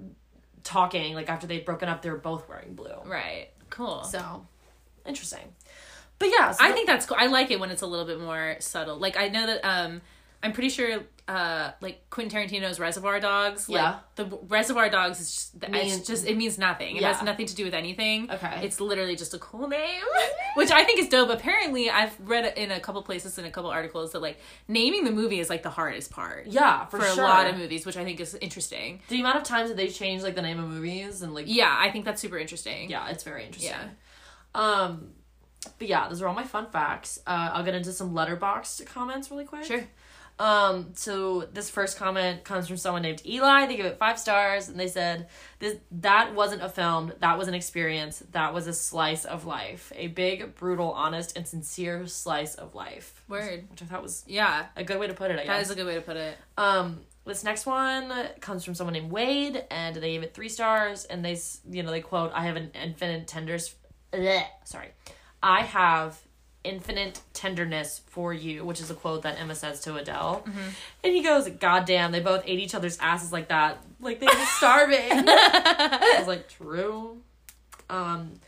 [0.63, 2.95] talking like after they've broken up, they're both wearing blue.
[3.05, 4.03] right, cool.
[4.03, 4.45] So
[5.05, 5.53] interesting.
[6.17, 7.17] But yeah, so I the- think that's cool.
[7.19, 8.97] I like it when it's a little bit more subtle.
[8.97, 10.01] Like I know that um
[10.41, 13.67] I'm pretty sure uh like Quentin Tarantino's Reservoir Dogs.
[13.67, 13.99] Like, Yeah.
[14.15, 16.97] The Reservoir Dogs is just Mean- it's just it means nothing.
[16.97, 17.13] It Yeah.
[17.13, 18.29] has nothing to do with anything.
[18.29, 18.59] Okay.
[18.63, 20.03] It's literally just a cool name,
[20.55, 21.29] which I think is dope.
[21.31, 25.03] Apparently, I've read it in a couple places in a couple articles that like naming
[25.03, 26.45] the movie is like the hardest part.
[26.45, 27.23] yeah, for, For, sure.
[27.23, 29.01] a lot of movies, which I think is interesting.
[29.07, 31.75] The amount of times that they change like the name of movies and like Yeah,
[31.75, 32.89] I think that's super interesting.
[32.91, 33.71] yeah, it's very interesting.
[33.73, 33.89] Yeah.
[34.53, 35.09] Um,
[35.79, 37.19] but yeah, those are all my fun facts.
[37.25, 39.63] Uh, I'll get into some Letterboxd comments really quick.
[39.65, 39.83] Sure.
[40.37, 43.67] Um, so this first comment comes from someone named Eli.
[43.67, 45.27] They give it five stars, and they said,
[45.59, 47.13] "This that wasn't a film.
[47.19, 48.21] That was an experience.
[48.31, 49.93] That was a slice of life.
[49.95, 53.69] A big, brutal, honest, and sincere slice of life." Word.
[53.71, 54.65] Which I thought was Yeah.
[54.75, 55.35] a good way to put it.
[55.35, 55.65] I That guess.
[55.67, 56.37] is a good way to put it.
[56.57, 61.05] Um, this next one comes from someone named Wade, and they gave it three stars.
[61.05, 63.73] And they, s- you know, they quote, "I have an infinite tenders,
[64.11, 64.89] bleh, sorry,
[65.41, 66.19] I have
[66.65, 70.43] infinite tenderness for you," which is a quote that Emma says to Adele.
[71.03, 74.25] And he goes, "God damn, they both ate each other's asses like that, like they
[74.27, 77.21] were starving." I was like, "True."
[77.89, 78.39] Um,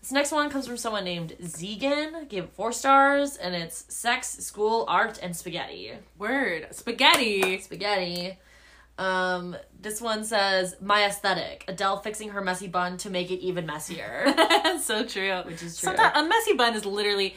[0.00, 2.26] This next one comes from someone named Zegan.
[2.28, 5.92] Gave it four stars, and it's sex, school, art, and spaghetti.
[6.18, 6.68] Word.
[6.72, 7.58] Spaghetti.
[7.60, 8.38] Spaghetti.
[8.98, 11.64] Um, this one says my aesthetic.
[11.66, 14.32] Adele fixing her messy bun to make it even messier.
[14.82, 15.40] so true.
[15.46, 15.88] Which is true.
[15.88, 17.34] Sometimes a messy bun is literally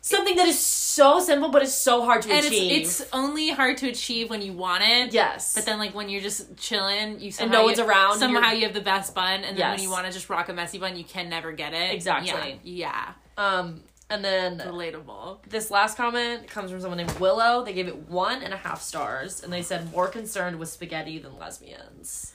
[0.00, 2.80] Something that is so simple, but is so hard to and achieve.
[2.82, 5.12] it's it's only hard to achieve when you want it.
[5.12, 8.52] yes, But then, like when you're just chilling, you somehow no one's you- around, Somehow
[8.52, 10.78] you have the best bun, and then when you want to just rock a messy
[10.78, 11.92] bun, you can never get it.
[11.94, 12.60] Exactly.
[12.62, 15.38] Yeah, um, and then relatable.
[15.48, 17.64] this last comment comes from someone named Willow.
[17.64, 21.18] They gave it one and a half stars, and they said more concerned with spaghetti
[21.18, 22.32] than lesbians.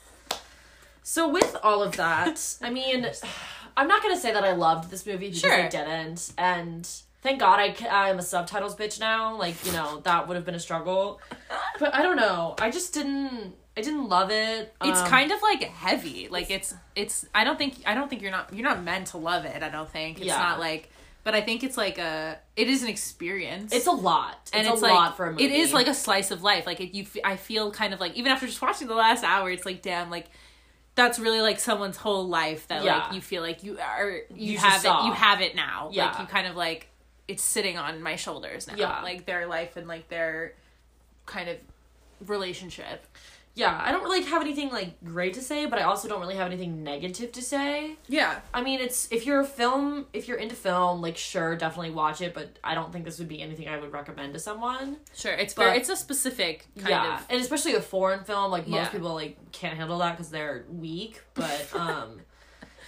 [1.02, 3.08] So with all of that, I mean,
[3.78, 6.88] I'm not gonna say that I loved this movie because I didn't, and
[7.24, 9.36] thank God I, I am a subtitles bitch now.
[9.38, 11.20] Like you know that would have been a struggle,
[11.80, 12.56] but I don't know.
[12.60, 13.56] I just didn't.
[13.76, 14.72] I didn't love it.
[14.84, 16.28] It's Um, kind of like heavy.
[16.30, 17.26] Like it's it's.
[17.34, 19.64] I don't think I don't think you're not you're not meant to love it.
[19.64, 20.38] I don't think it's Yeah.
[20.38, 20.90] not like.
[21.24, 22.38] But I think it's like a.
[22.58, 23.72] It is an experience.
[23.74, 24.38] It's a lot.
[24.44, 25.46] It's, and a it's like lot for a movie.
[25.46, 26.68] it is like a slice of life.
[26.68, 29.24] Like it, you, f- I feel kind of like even after just watching the last
[29.24, 30.28] hour, it's like damn, like
[30.96, 33.06] that's really like someone's whole life that Yeah.
[33.06, 35.90] like you feel like you are you, You have it, you have it now.
[35.94, 36.08] Yeah.
[36.12, 36.90] like you kind of like
[37.28, 38.76] it's sitting on my shoulders now.
[38.76, 39.02] Yeah.
[39.02, 40.54] like their life and like their
[41.26, 41.58] kind of
[42.28, 43.06] relationship.
[43.56, 43.80] yeah.
[43.84, 46.48] I don't really have anything like great to say, but I also don't really have
[46.48, 47.96] anything negative to say.
[48.08, 51.92] Yeah, I mean, it's if you're a film, if you're into film, like sure, definitely
[51.92, 52.34] watch it.
[52.34, 54.98] But I don't think this would be anything I would recommend to someone.
[55.16, 55.34] sure.
[55.34, 58.68] It's But- very it's a specific kind yeah, of and especially a foreign film, like
[58.68, 58.90] most Yeah.
[58.90, 61.22] people like can't handle that because they're weak.
[61.36, 62.22] But um,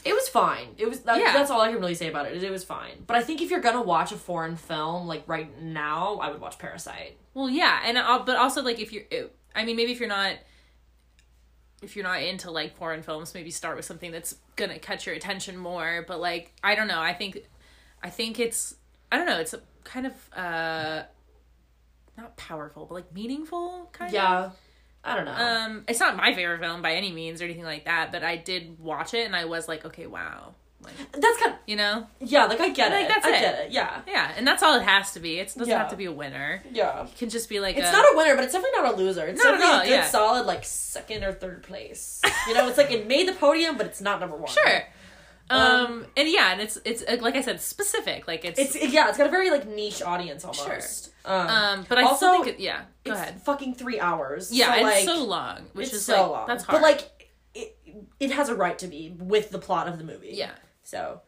[0.05, 0.67] it was fine.
[0.77, 1.33] It was that, Yeah.
[1.33, 2.41] that's all I can really say about it.
[2.41, 3.03] It was fine.
[3.07, 6.39] But I think if you're gonna watch a foreign film, like right now, I would
[6.39, 7.17] watch Parasite.
[7.33, 9.03] Well, yeah, and uh, but also like if you're,
[9.55, 10.35] I mean, maybe if you're not,
[11.81, 15.15] if you're not into like foreign films, maybe start with something that's gonna catch your
[15.15, 16.05] attention more.
[16.07, 17.01] But like, I don't know.
[17.01, 17.39] I think,
[18.03, 18.75] I think it's,
[19.11, 19.39] I don't know.
[19.39, 21.03] It's a kind of uh,
[22.17, 24.13] not powerful, but like meaningful kind of.
[24.13, 24.49] Yeah,
[25.05, 25.33] I don't know.
[25.33, 28.37] Um, it's not my favorite film by any means or anything like that, but I
[28.37, 32.07] did watch it and I was like, okay, wow, like that's kind of you know,
[32.19, 32.45] yeah.
[32.45, 33.07] Like I get Like, it.
[33.09, 33.39] that's I it.
[33.39, 33.71] get it.
[33.71, 35.39] Yeah, yeah, and that's all it has to be.
[35.39, 35.77] It doesn't Yeah.
[35.79, 36.63] have to be a winner.
[36.71, 37.05] yeah.
[37.05, 38.97] It can just be like It's a, not a winner, but it's definitely not a
[38.97, 39.25] loser.
[39.27, 40.05] It's definitely all, a good, yeah.
[40.05, 42.21] solid, like second or third place.
[42.47, 44.47] You know, it's like it made the podium, but it's not number one.
[44.51, 44.83] Sure.
[45.49, 48.27] Um, Um, and yeah, and it's it's uh, like I said, specific.
[48.27, 51.11] Like it's, It's yeah, it's got a very like niche audience almost.
[51.23, 52.81] Um, um, but I also, still think it, yeah.
[53.03, 53.41] Go it's ahead.
[53.41, 54.51] fucking three hours.
[54.51, 56.47] Yeah, so, it's like, so long, which it's is so like long.
[56.47, 56.81] that's hard.
[56.81, 57.77] But like, it
[58.19, 60.31] it has a right to be with the plot of the movie.
[60.33, 60.51] yeah,
[60.83, 61.21] So,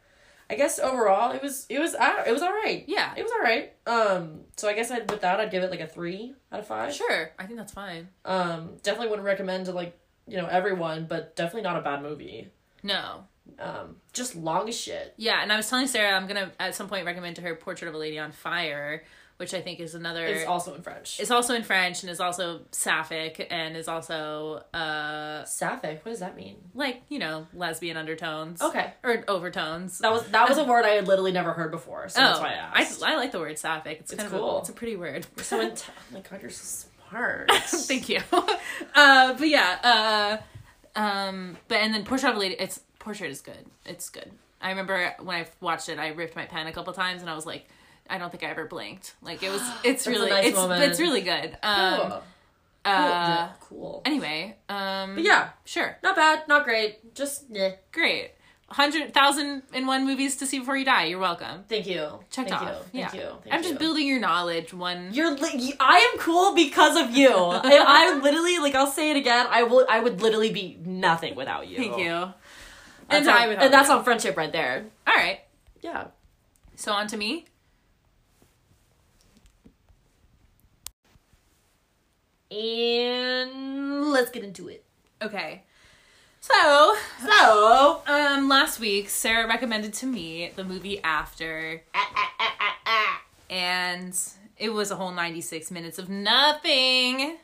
[0.49, 2.83] I guess overall it was it was uh, it was all right.
[2.87, 3.73] yeah, It was all right.
[3.85, 6.67] Um, so I guess I'd with that I'd give it like a three out of
[6.67, 6.93] five.
[6.93, 7.31] sure.
[7.37, 8.07] I think that's fine.
[8.25, 12.49] Um, definitely wouldn't recommend to like you know everyone, but definitely not a bad movie.
[12.83, 13.23] No,
[13.59, 15.13] Um, just long as shit.
[15.17, 17.87] yeah, and I was telling Sarah I'm gonna at some point recommend to her Portrait
[17.87, 19.03] of a Lady on Fire,
[19.37, 20.25] which I think is another.
[20.25, 21.19] It's also in French.
[21.19, 26.03] it's also in French and is also sapphic and is also uh sapphic.
[26.03, 26.55] What does that mean?
[26.73, 28.61] like you know lesbian undertones.
[28.61, 29.99] Okay, Or overtones.
[29.99, 32.41] that was that was a word I had literally never heard before, so that's oh,
[32.41, 33.03] why I asked.
[33.03, 33.99] I, I like the word sapphic.
[34.01, 34.57] It's, It's kind of cool.
[34.57, 35.25] a, it's a pretty word.
[35.37, 35.73] so oh
[36.11, 37.51] my god, you're so smart.
[37.65, 38.19] Thank you.
[38.95, 40.39] uh, but yeah,
[40.95, 42.55] uh, um, but and then Portrait of a Lady.
[42.55, 43.65] It's Portrait is good.
[43.85, 44.29] It's good.
[44.59, 47.35] I remember when I watched it, I ripped my pen a couple times, and I
[47.35, 47.65] was like,
[48.09, 49.15] I don't think I ever blinked.
[49.21, 49.61] Like it was.
[49.85, 50.29] It's really.
[50.29, 50.83] nice it's moment.
[50.83, 51.57] it's really good.
[51.63, 52.21] Um, Cool.
[52.83, 54.01] uh, cool.
[54.03, 57.15] anyway, um, But yeah, sure, not bad, not great.
[57.15, 57.75] Just yeah.
[57.93, 58.31] great.
[58.69, 61.05] Hundred thousand and one movies to see before you die.
[61.05, 61.63] You're welcome.
[61.69, 62.19] Thank you.
[62.29, 62.67] Checked Thank off.
[62.91, 63.01] You.
[63.01, 63.19] Thank yeah.
[63.21, 63.29] you.
[63.41, 63.79] Thank I'm just you.
[63.79, 64.73] building your knowledge.
[64.73, 65.13] One.
[65.13, 67.29] You're li- I am cool because of you.
[67.33, 69.47] I, I literally like I'll say it again.
[69.49, 69.85] I will.
[69.89, 71.77] I would literally be nothing without you.
[71.77, 72.33] Thank you.
[73.09, 73.57] That's And on, I would.
[73.59, 74.85] and that's on friendship right there.
[75.05, 75.39] All right.
[75.81, 76.07] Yeah.
[76.75, 77.45] So on to me.
[82.51, 84.83] And let's get into it.
[85.21, 85.63] Okay.
[86.39, 93.21] So, So, um, last week Sarah recommended to me the movie After, ah, ah, ah,
[93.49, 94.17] and
[94.57, 97.37] it was a whole ninety-six minutes of nothing.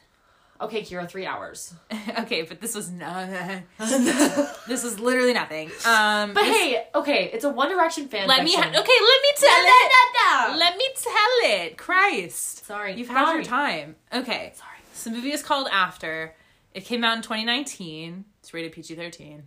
[0.63, 1.73] Okay, Kyra, three hours.
[2.19, 3.27] okay, but this was not.
[3.79, 5.69] this was literally nothing.
[5.85, 8.27] Um, But hey, okay, it's a One Direction fan.
[8.27, 8.53] let me.
[8.55, 10.57] Ha- okay, let me tell it.
[10.57, 11.77] Let me tell it.
[11.77, 12.65] Christ.
[12.65, 13.95] Sorry, You've had your time.
[14.13, 14.53] Okay.
[14.55, 14.69] Sorry.
[14.93, 16.33] So the movie is called After.
[16.73, 18.23] It came out in 2019.
[18.39, 19.43] It's rated PG 13.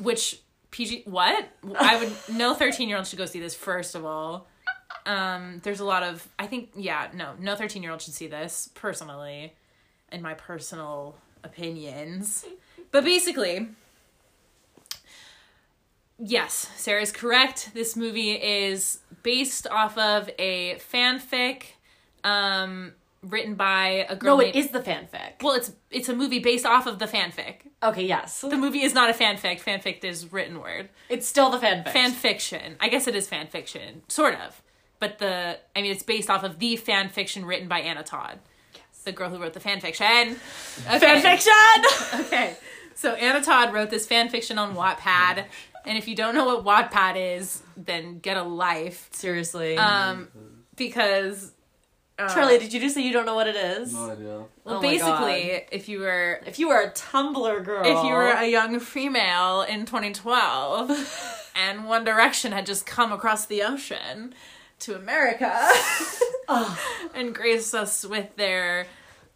[0.00, 0.40] Which
[0.72, 1.48] PG what?
[1.78, 4.48] I would no 13 year old should go see this first of all.
[5.06, 8.26] Um there's a lot of I think yeah, no, no 13 year old should see
[8.26, 9.54] this personally
[10.12, 12.44] in my personal opinions.
[12.90, 13.68] But basically
[16.18, 17.70] Yes, Sarah's correct.
[17.74, 21.64] This movie is based off of a fanfic
[22.22, 24.36] um, written by a girl.
[24.36, 25.42] No, it named- is the fanfic.
[25.42, 27.56] Well, it's it's a movie based off of the fanfic.
[27.82, 28.40] Okay, yes.
[28.42, 29.60] The movie is not a fanfic.
[29.60, 30.88] Fanfic is written word.
[31.08, 31.88] It's still the fanfic.
[31.88, 32.76] Fan fiction.
[32.80, 34.62] I guess it is fan fiction, sort of.
[35.00, 38.38] But the I mean, it's based off of the fan fiction written by Anna Todd,
[39.04, 40.36] the girl who wrote the fan fiction.
[40.90, 40.98] Okay.
[41.22, 42.20] Fanfiction!
[42.26, 42.56] Okay.
[42.96, 45.44] So Anna Todd wrote this fan fiction on Wattpad,
[45.84, 49.08] and if you don't know what Wattpad is, then get a life.
[49.12, 49.76] Seriously.
[49.76, 50.28] Um,
[50.76, 51.52] because
[52.18, 53.92] uh, Charlie, did you just say you don't know what it is?
[53.92, 54.26] No idea.
[54.28, 57.82] well, Oh my basically, if you were If you were a Tumblr girl.
[57.84, 63.46] if you were a young female in 2012 and One Direction had just come across
[63.46, 64.34] the ocean
[64.80, 65.70] to America
[67.14, 68.86] and grace us with their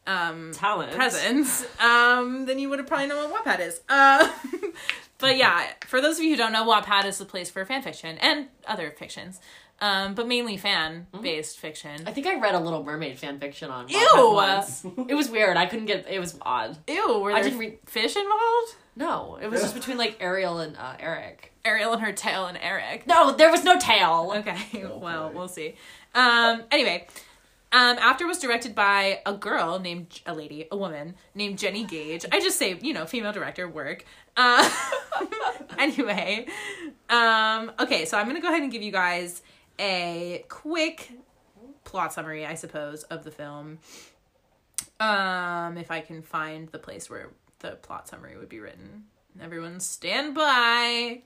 [0.07, 0.93] um, talent.
[0.93, 3.80] presence, um, then you would have probably known what Wattpad is.
[3.89, 4.28] Uh,
[5.18, 7.82] but yeah, for those of you who don't know, Wattpad is the place for fan
[7.82, 9.41] fiction and other fictions,
[9.81, 12.03] um, but mainly fan based fiction.
[12.07, 14.31] I think I read a Little Mermaid fan fiction on Ew!
[14.33, 14.85] Once.
[15.09, 15.57] It was weird.
[15.57, 16.07] I couldn't get.
[16.09, 16.76] It was odd.
[16.89, 18.74] Ew, were I didn't read- fish involved?
[18.97, 21.53] No, it was just between like Ariel and uh, Eric.
[21.64, 23.07] Ariel and her tail and Eric.
[23.07, 24.33] No, there was no tail.
[24.37, 25.74] Okay, well, we'll see.
[26.14, 27.07] Um, anyway,
[27.70, 32.24] um, After was directed by a girl named, a lady, a woman named Jenny Gage.
[32.33, 34.05] I just say, you know, female director work.
[34.37, 34.68] Uh,
[35.79, 36.47] anyway,
[37.11, 39.43] um, okay, so I'm gonna go ahead and give you guys
[39.79, 41.11] a quick
[41.85, 43.79] plot summary, I suppose, of the film.
[45.01, 49.05] Um, if I can find the place where the plot summary would be written.
[49.41, 51.22] Everyone stand by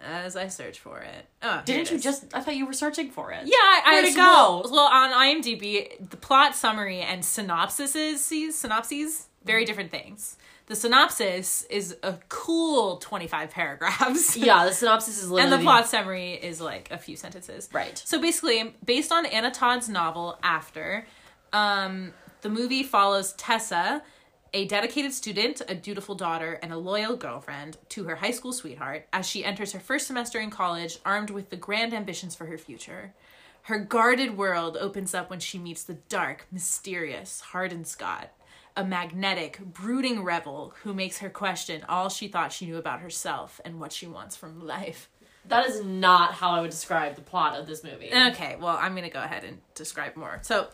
[0.00, 1.26] as I search for it.
[1.42, 2.02] Oh, Didn't it you is.
[2.02, 2.34] just?
[2.34, 3.42] I thought you were searching for it.
[3.44, 4.70] Yeah, I, I Where'd it well, go?
[4.70, 10.36] Well, on IMDb, the plot summary and synopsises, synopses, very different things.
[10.70, 14.36] The synopsis is a cool 25 paragraphs.
[14.36, 15.52] Yeah, the synopsis is literally.
[15.52, 17.68] And the plot summary is like a few sentences.
[17.72, 18.00] Right.
[18.06, 21.08] So basically, based on Anna Todd's novel After,
[21.52, 22.12] um,
[22.42, 24.04] the movie follows Tessa,
[24.54, 29.08] a dedicated student, a dutiful daughter, and a loyal girlfriend to her high school sweetheart
[29.12, 32.56] as she enters her first semester in college armed with the grand ambitions for her
[32.56, 33.12] future.
[33.62, 38.30] Her guarded world opens up when she meets the dark, mysterious Hardin Scott,
[38.76, 43.60] a magnetic, brooding rebel who makes her question all she thought she knew about herself
[43.64, 45.08] and what she wants from life.
[45.46, 48.10] That is not how I would describe the plot of this movie.
[48.12, 50.38] Okay, well, I'm gonna go ahead and describe more.
[50.42, 50.68] So,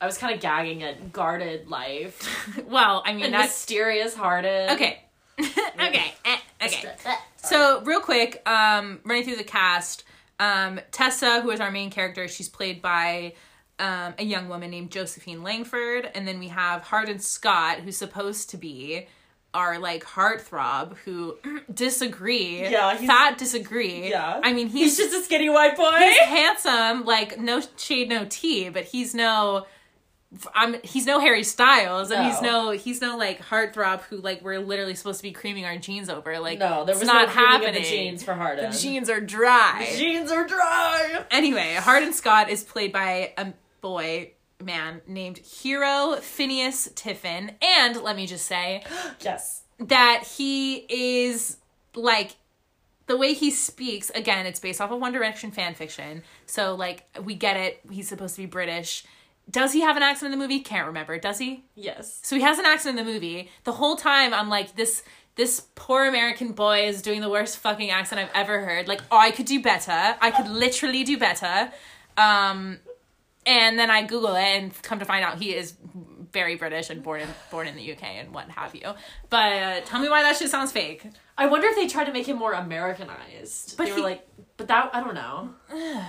[0.00, 4.70] I was kind of gagging at guarded life well, I mean and that's mysterious Hardin.
[4.70, 5.02] okay.
[5.40, 6.94] okay, eh, okay.
[7.36, 10.02] So, real quick, um, running through the cast,
[10.40, 13.34] um, Tessa, who is our main character, she's played by
[13.78, 18.50] um, a young woman named Josephine Langford, and then we have Hardin Scott, who's supposed
[18.50, 19.06] to be
[19.54, 21.38] our like heartthrob, who
[21.72, 22.60] disagree.
[22.62, 24.10] Yeah, he's- fat disagree.
[24.10, 24.40] Yeah.
[24.42, 25.90] I mean He's just a skinny white boy.
[25.98, 29.66] he's handsome, like no shade, no tea, but he's no.
[30.54, 32.66] I'm he's no Harry Styles, and he's No.
[32.66, 36.10] no he's no like heartthrob who like we're literally supposed to be creaming our jeans
[36.10, 36.38] over.
[36.38, 37.72] Like no, there it's was not no happening.
[37.82, 38.70] the jeans for Hardin.
[38.70, 39.86] The jeans are dry.
[39.90, 41.24] the Jeans are dry.
[41.30, 43.54] Anyway, Hardin Scott is played by a
[43.92, 44.32] boy
[44.62, 48.82] man named Hero Fiennes Tiffin, and let me just say
[49.20, 49.62] Yes.
[49.78, 51.56] that he is
[51.94, 52.36] like
[53.06, 56.22] the way he speaks again it's based off of one direction fan fiction.
[56.46, 57.80] So like we get it.
[57.90, 59.04] He's supposed to be british.
[59.50, 60.60] Does he have an accent in the movie?
[60.60, 61.18] Can't remember.
[61.18, 61.64] Does he?
[61.74, 62.20] Yes.
[62.22, 63.50] so he has an accent in the movie.
[63.64, 65.02] The whole time i'm like this
[65.36, 68.88] this poor american boy is doing the worst fucking accent i've ever heard.
[68.88, 70.00] Like oh i could do better.
[70.20, 71.72] I could literally do better.
[72.18, 72.80] Um
[73.46, 75.74] and then i google it and come to find out he is
[76.32, 78.92] very british and born in born in the uk and what have you
[79.30, 81.06] but uh, tell me why that shit sounds fake
[81.40, 83.76] I wonder if they tried to make him more Americanized.
[83.76, 85.54] But they were he- like, but that I don't know.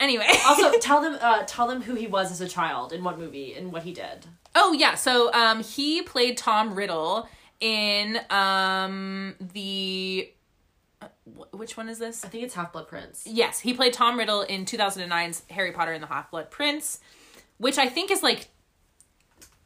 [0.00, 3.16] anyway Also, tell them, uh, tell them who he was as a child in what
[3.16, 4.26] movie and what he did.
[4.56, 7.28] Oh yeah, so um he played Tom Riddle
[7.60, 10.30] in um the
[11.52, 12.24] which one is this?
[12.24, 13.24] I think it's Half Blood Prince.
[13.26, 17.00] Yes, he played Tom Riddle in 2009's Harry Potter and the Half-Blood Prince,
[17.58, 18.48] which I think is like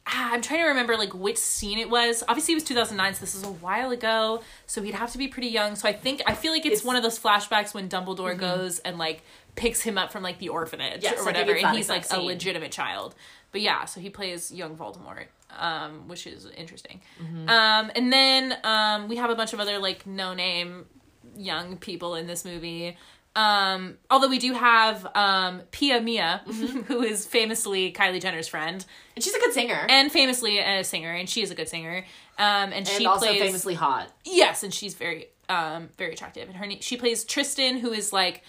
[0.06, 2.22] ah, I'm trying to remember like which scene it was.
[2.28, 5.28] Obviously it was 2009, so this is a while ago, so he'd have to be
[5.28, 5.76] pretty young.
[5.76, 8.78] So I think I feel like it's, It's- one of those flashbacks when Dumbledore goes
[8.80, 9.22] and like
[9.56, 12.24] picks him up from like the orphanage Yes, or whatever and he's like exact a
[12.24, 13.14] legitimate child.
[13.52, 15.26] But yeah, so he plays young Voldemort,
[15.58, 17.00] um, which is interesting.
[17.20, 17.48] Mm-hmm.
[17.48, 20.86] Um, and then um, we have a bunch of other like no name
[21.40, 22.96] young people in this movie.
[23.36, 26.80] Um, although we do have um, Pia Mia, Mm-hmm.
[26.92, 28.84] who is famously Kylie Jenner's friend
[29.14, 29.86] And she's a good singer.
[29.88, 31.98] and famously a singer, and she is a good singer.
[32.38, 34.10] Um, and, And she also plays famously hot.
[34.24, 38.44] yes, and she's very um very attractive and her she plays tristan who is like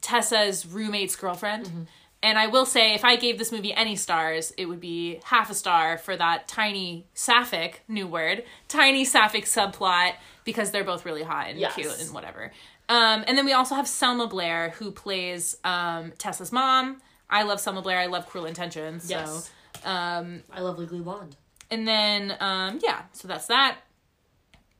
[0.00, 1.86] tessa's roommate's girlfriend
[2.22, 5.50] and i will say if i gave this movie any stars it would be half
[5.50, 10.12] a star for that tiny sapphic new word tiny sapphic subplot
[10.44, 11.74] because they're both really hot and Yes.
[11.74, 12.52] cute and whatever
[12.88, 17.00] um, and then we also have selma blair who plays um, tessa's mom
[17.30, 19.50] i love selma blair i love cruel intentions so Yes.
[19.84, 21.36] um, I love Legally Blonde.
[21.70, 23.78] and then um yeah so that's that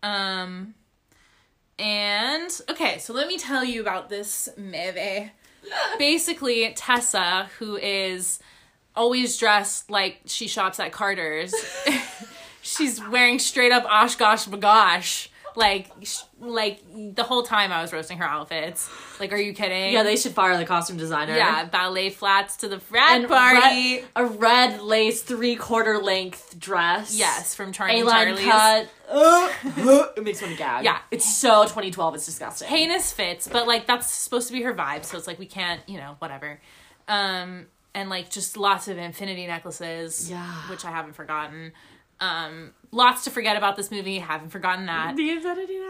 [0.02, 0.74] um
[1.78, 5.30] and okay so let me tell you about this movie
[5.98, 8.38] basically tessa who is
[8.94, 11.54] always dressed like she shops at carter's
[12.62, 16.80] she's wearing straight up oshkosh bagosh like sh- like
[17.14, 18.88] the whole time i was roasting her outfits
[19.20, 21.36] like are you kidding Yeah, they should fire the costume designer.
[21.36, 26.58] yeah ballet flats to the frat And party red- a red lace three quarter length
[26.58, 27.16] dress.
[27.16, 28.88] yes from charlie A line cut.
[30.16, 30.84] It makes me gag.
[30.84, 30.98] Yeah.
[31.10, 32.14] It's so 2012.
[32.14, 32.66] It's disgusting.
[32.68, 35.80] heinous fits, but like that's supposed to be her vibe, so it's like we can't,
[35.86, 36.60] you know, whatever.
[37.08, 40.46] Um and like just lots of infinity necklaces, Yeah.
[40.70, 41.72] which I haven't forgotten.
[42.22, 45.16] Um lots to forget about this movie, haven't forgotten that.
[45.16, 45.22] The.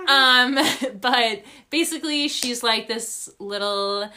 [0.08, 0.58] Um
[1.00, 4.10] but basically she's like this little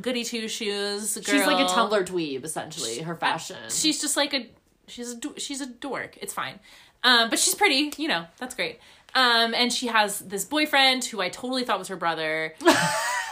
[0.00, 1.24] goody two shoes girl.
[1.24, 3.00] She's like a Tumblr dweeb, essentially.
[3.00, 3.56] Her fashion.
[3.70, 4.46] She's just like a
[4.86, 6.18] she's a she's a dork.
[6.20, 6.60] It's fine.
[7.02, 8.80] Um, but she's pretty, you know, that's great.
[9.14, 12.54] Um, and she has this boyfriend who I totally thought was her brother.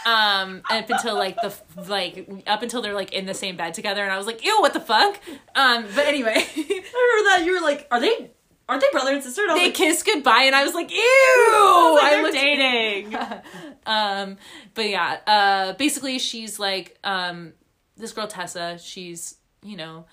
[0.07, 1.52] um, up until like the
[1.88, 4.61] like up until they're like in the same bed together, and I was like, ew,
[4.61, 5.20] what the fuck?
[5.54, 8.30] Um, but anyway, I remember that you were like, are they?
[8.68, 9.42] Aren't they brother and sister?
[9.42, 12.34] And they like, kiss goodbye, and I was like, ew, was like, I they're looked-
[12.34, 13.16] dating.
[13.86, 14.36] um,
[14.74, 17.52] but yeah, uh, basically she's like, um,
[17.96, 20.07] this girl Tessa, she's, you know,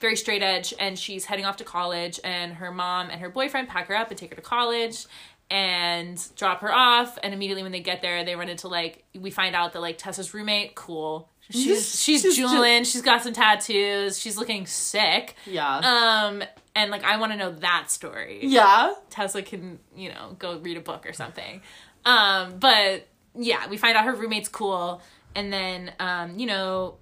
[0.00, 3.66] very straight edge and she's heading off to college and her mom and her boyfriend
[3.68, 5.06] pack her up and take her to college
[5.50, 9.30] and drop her off and immediately when they get there they run into like we
[9.30, 14.18] find out that like Tessa's roommate cool she's she's, She's jeweling she's got some tattoos
[14.18, 15.78] she's looking sick yeah.
[15.78, 16.42] um
[16.76, 18.92] and like I want to know that story yeah.
[19.10, 21.62] Tessa can, you know, go read a book or something.
[22.04, 25.02] Um, but yeah, we find out her roommate's cool,
[25.34, 26.96] and then um, you know,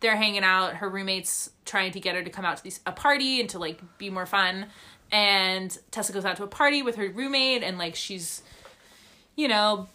[0.00, 0.74] they're hanging out.
[0.76, 3.58] Her roommate's trying to get her to come out to these, a party and to
[3.58, 4.66] like be more fun.
[5.14, 8.42] And Tessa goes out to a party with her roommate, and like she's,
[9.36, 9.86] you know,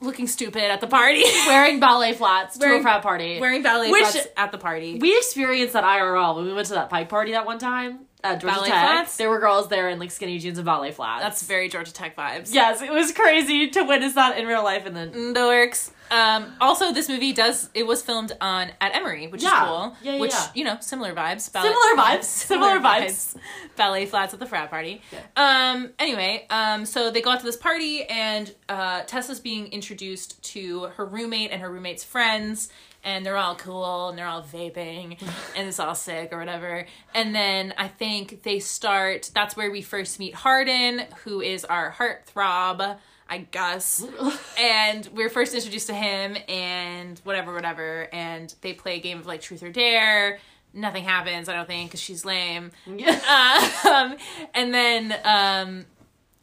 [0.00, 3.38] looking stupid at the party, Wearing ballet flats to Wearing- a frat party.
[3.38, 4.98] wearing ballet Which- flats at the party.
[4.98, 8.40] we experienced that IRL when we went to that pipe party that one time at
[8.40, 8.82] Georgia Ballet Tech.
[8.82, 9.16] flats?
[9.18, 11.22] There were girls there in like skinny jeans and ballet flats.
[11.22, 12.52] That's very Georgia Tech vibes.
[12.54, 15.90] yes, it was crazy to witness that in real life and then Dorks.
[16.10, 19.62] Um, also, this movie does it was filmed on at Emory, which Yeah.
[19.62, 19.96] is cool.
[20.02, 20.46] Yeah, yeah, which yeah.
[20.54, 21.40] you know, similar vibes.
[21.50, 22.24] Similar vibes.
[22.46, 23.36] Similar vibes.
[23.76, 25.02] Ballet flats at the frat party.
[25.36, 25.90] Um.
[25.98, 26.84] Anyway, um.
[26.86, 31.50] So they go out to this party, and uh, Tessa's being introduced to her roommate
[31.50, 32.68] and her roommate's friends,
[33.04, 35.20] and they're all cool and they're all vaping,
[35.56, 36.86] and it's all sick or whatever.
[37.14, 39.30] And then I think they start.
[39.34, 42.98] That's where we first meet Hardin, who is our heartthrob.
[43.28, 44.06] I guess.
[44.58, 48.08] and we are first introduced to him and whatever, whatever.
[48.12, 50.38] And they play a game of like truth or dare.
[50.72, 52.70] Nothing happens, I don't think, because she's lame.
[52.86, 54.16] um,
[54.54, 55.86] and then um,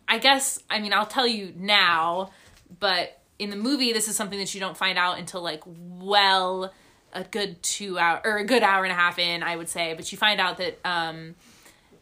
[0.07, 2.31] I guess, I mean, I'll tell you now,
[2.79, 6.73] but in the movie, this is something that you don't find out until like well
[7.13, 9.93] a good two hour or a good hour and a half in, I would say.
[9.93, 11.35] But you find out that um,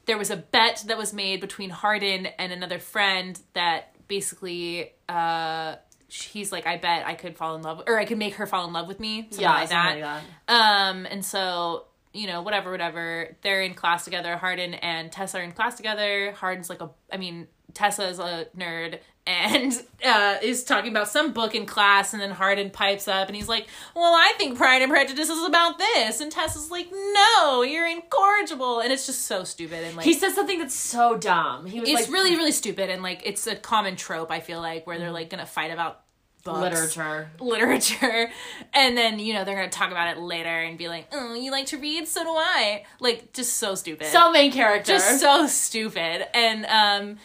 [0.06, 5.78] there was a bet that was made between Hardin and another friend that basically uh,
[6.10, 8.68] he's like, I bet I could fall in love, or I could make her fall
[8.68, 10.00] in love with me, something yeah, like that.
[10.00, 10.02] like
[10.48, 10.54] that.
[10.54, 13.38] Um, and so you know, whatever, whatever.
[13.42, 14.36] They're in class together.
[14.36, 16.34] Hardin and Tessa are in class together.
[16.34, 19.72] Hardin's like a, I mean, Tessa is a nerd and
[20.06, 23.48] uh, is talking about some book in class, and then Hardin pipes up and he's
[23.48, 27.88] like, "Well, I think Pride and Prejudice is about this," and Tessa's like, "No, you're
[27.88, 30.06] incorrigible," and it's just so stupid and like.
[30.06, 31.66] He says something that's so dumb.
[31.66, 34.32] He was it's like really, really stupid, and like it's a common trope.
[34.32, 36.02] I feel like where they're like gonna fight about
[36.44, 37.30] books literature.
[37.40, 38.32] literature
[38.74, 41.52] and then you know they're gonna talk about it later and be like oh you
[41.52, 44.92] like to read so do i like just so stupid So main character.
[44.94, 47.18] just so stupid and um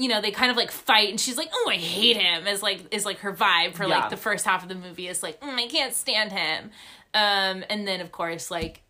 [0.00, 2.62] you know they kind of like fight and she's like oh i hate him is
[2.62, 3.98] like is like her vibe for Yeah.
[4.00, 6.70] like the first half of the movie is like mm, i can't stand him
[7.14, 8.82] um and then of course like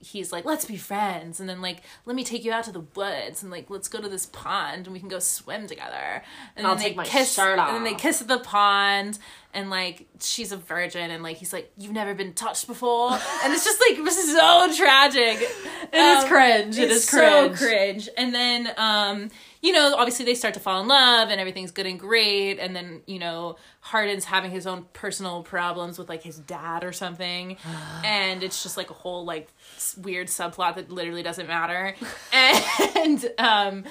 [0.00, 2.84] he's like let's be friends and then like let me take you out to the
[2.94, 6.22] woods and like let's go to this pond and we can go swim together
[6.56, 9.18] and then they kiss and then they kiss at the pond
[9.54, 13.52] and like she's a virgin and like he's like you've never been touched before and
[13.54, 15.48] it's just like so tragic
[15.94, 16.76] It is cringe.
[16.78, 17.56] It's cringe.
[17.58, 18.08] so cringe.
[18.16, 19.30] And then, um,
[19.64, 22.58] you know, obviously they start to fall in love and everything's good and great.
[22.58, 26.92] And then, you know, Hardin's having his own personal problems with like his dad or
[26.92, 27.56] something.
[28.04, 29.48] and it's just like a whole like
[29.96, 31.94] weird subplot that literally doesn't matter.
[32.32, 33.84] and, um,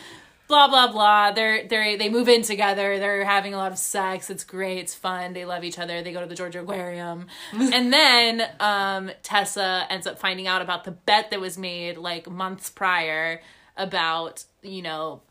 [0.47, 1.32] blah blah blah.
[1.32, 2.99] They're they they move in together.
[2.99, 4.30] They're having a lot of sex.
[4.30, 4.78] It's great.
[4.78, 5.34] It's fun.
[5.34, 6.03] They love each other.
[6.03, 7.26] They go to the georgia aquarium.
[7.53, 12.30] And then um tessa ends up finding out about the bet that was made like
[12.30, 13.41] months prior
[13.76, 15.24] about you know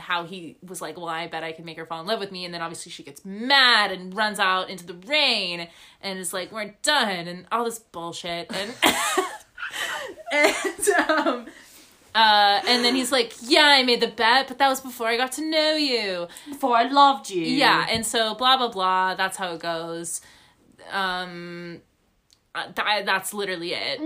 [0.00, 2.32] how he was like well i bet i can make her fall in love with
[2.32, 5.68] me and then obviously she gets mad and runs out into the rain
[6.00, 8.74] and is like we're done and all this bullshit and
[10.32, 11.46] and um
[12.14, 15.16] uh, and then he's like, "Yeah, I made the bet, but that was before I
[15.16, 17.42] got to know you." Before I loved you.
[17.42, 19.14] Yeah, and so blah blah blah.
[19.14, 20.20] That's how it goes.
[20.90, 21.82] Um,
[22.64, 24.00] th- that's literally it.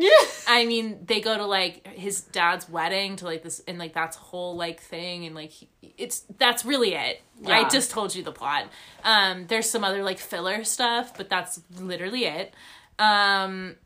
[0.49, 4.17] I mean, they go to like his dad's wedding to like this, and like that's
[4.17, 7.23] whole like thing, and like he, it's that's really it.
[7.47, 8.67] I just told you the plot.
[9.03, 12.55] Um, there's some other like filler stuff, but that's literally it.
[12.99, 13.77] Um,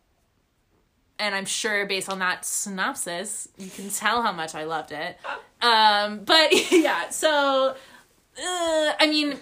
[1.18, 5.18] and I'm sure based on that synopsis, you can tell how much I loved it.
[5.60, 7.74] Um, but yeah, so
[8.38, 9.38] uh, I mean,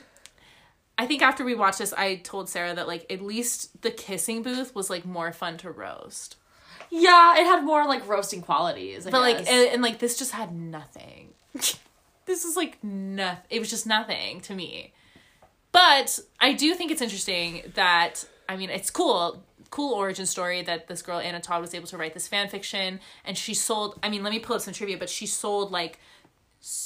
[0.98, 4.42] I think after we watched this, I told Sarah that like at least the kissing
[4.42, 6.36] booth was like more fun to roast.
[6.90, 9.06] Yeah, it had more like roasting qualities.
[9.06, 11.34] I But like and, and like this just had nothing.
[11.52, 13.44] this is like nothing.
[13.50, 14.92] It was just nothing to me.
[15.72, 20.88] But I do think it's interesting that I mean it's cool, cool origin story that
[20.88, 23.98] this girl Anna Todd was able to write this fan fiction and she sold.
[24.02, 25.98] I mean, let me pull up some trivia, but she sold like.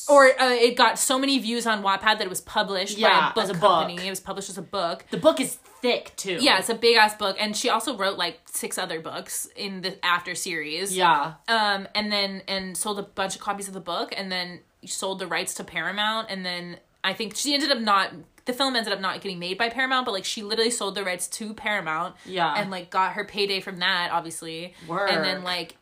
[0.08, 3.44] Or uh, it got so many views on Wattpad that it was published Yeah, by
[3.44, 3.96] a a company.
[3.96, 4.04] book.
[4.04, 5.04] It was published as a book.
[5.10, 6.38] the book is thick too.
[6.40, 9.80] Yeah, it's a big ass book, and she also wrote like six other books in
[9.82, 10.94] the after series.
[10.96, 11.34] Yeah.
[11.48, 15.18] Um, and then and sold a bunch of copies of the book, and then sold
[15.18, 18.12] the rights to Paramount, and then I think she ended up not.
[18.46, 21.04] The film ended up not getting made by Paramount, but like she literally sold the
[21.04, 22.16] rights to Paramount.
[22.26, 22.52] Yeah.
[22.56, 24.74] And like got her payday from that, obviously.
[24.88, 25.10] Work.
[25.12, 25.76] And then like.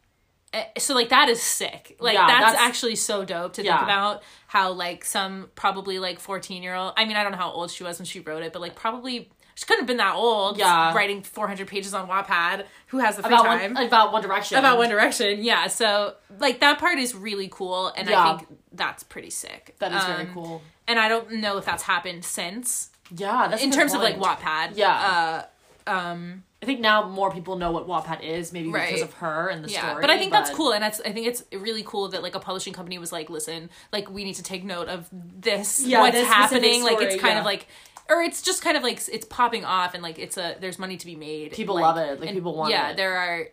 [0.52, 1.96] Eh, So like that is sick.
[2.00, 3.76] Like Yeah, that's, that's- actually so dope to Yeah.
[3.78, 7.38] think about how like some probably like 14 year old I mean I don't know
[7.38, 9.96] how old she was when she wrote it but like probably she couldn't have been
[9.98, 10.94] that old Yeah.
[10.94, 14.56] writing 400 pages on Wattpad who has the free About time one, about One Direction.
[14.58, 15.42] about One Direction.
[15.42, 18.20] Yeah, so like that part is really cool, and Yeah.
[18.34, 19.74] I think that's pretty sick.
[19.80, 20.62] That is very Um, cool.
[20.86, 24.72] And I don't know if that's happened since Yeah, that's in terms of like Wattpad.
[24.76, 25.42] Yeah.
[25.86, 28.88] Uh, um, I think now more people know what Wattpad is, maybe Right.
[28.88, 30.00] because of her and the yeah, story.
[30.00, 32.40] but I think that's cool, and that's I think it's really cool that like a
[32.40, 36.14] publishing company was like, listen, like we need to take note of this, Yeah, what's
[36.16, 36.82] this specific happening.
[36.82, 37.38] like it's kind yeah.
[37.40, 37.66] of like.
[38.10, 40.96] Or it's just kind of like it's popping off and like it's a there's money
[40.96, 41.52] to be made.
[41.52, 42.96] People like, love it, like, and people want yeah, it.
[42.96, 43.48] there are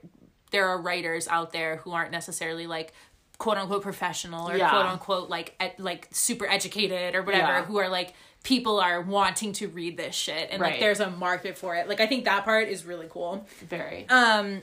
[0.51, 2.93] there are writers out there who aren't necessarily like
[3.37, 4.69] quote unquote professional or Yeah.
[4.69, 7.65] quote unquote like ed- like super educated or whatever Yeah.
[7.65, 8.13] who are like
[8.45, 11.89] people are wanting to read this shit and like there's a market for it.
[11.89, 13.45] Like I think that part is really cool.
[13.67, 14.07] very.
[14.07, 14.61] Um,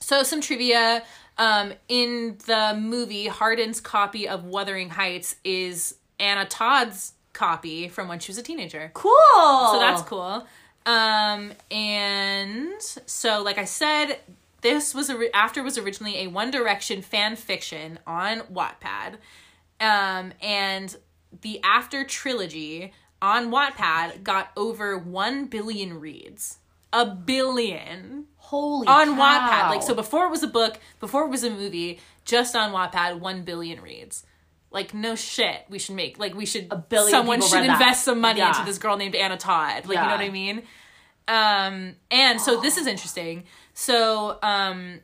[0.00, 1.04] so some trivia.
[1.36, 8.20] Um, in the movie, Hardin's copy of Wuthering Heights is Anna Todd's copy from when
[8.20, 8.90] she was a teenager.
[8.94, 9.12] cool.
[9.72, 10.46] So that's cool.
[10.86, 14.18] Um, and so, like I said,
[14.60, 19.16] this was a, after was originally a One Direction fan fiction on Wattpad,
[19.80, 20.96] um, and
[21.42, 26.58] the After trilogy on Wattpad got over one billion reads.
[26.92, 29.20] A billion Holy on cow.
[29.66, 29.70] Wattpad.
[29.70, 33.18] Like so, before it was a book, before it was a movie, just on Wattpad,
[33.18, 34.24] one billion reads.
[34.70, 36.68] Like no shit, we should make like we should.
[36.70, 37.80] A billion Someone should read that.
[37.80, 38.48] invest some money Yeah.
[38.48, 39.86] into this girl named Anna Todd.
[39.86, 40.62] Like you know what I mean?
[41.26, 43.44] Um, and so this is interesting.
[43.72, 45.00] So um,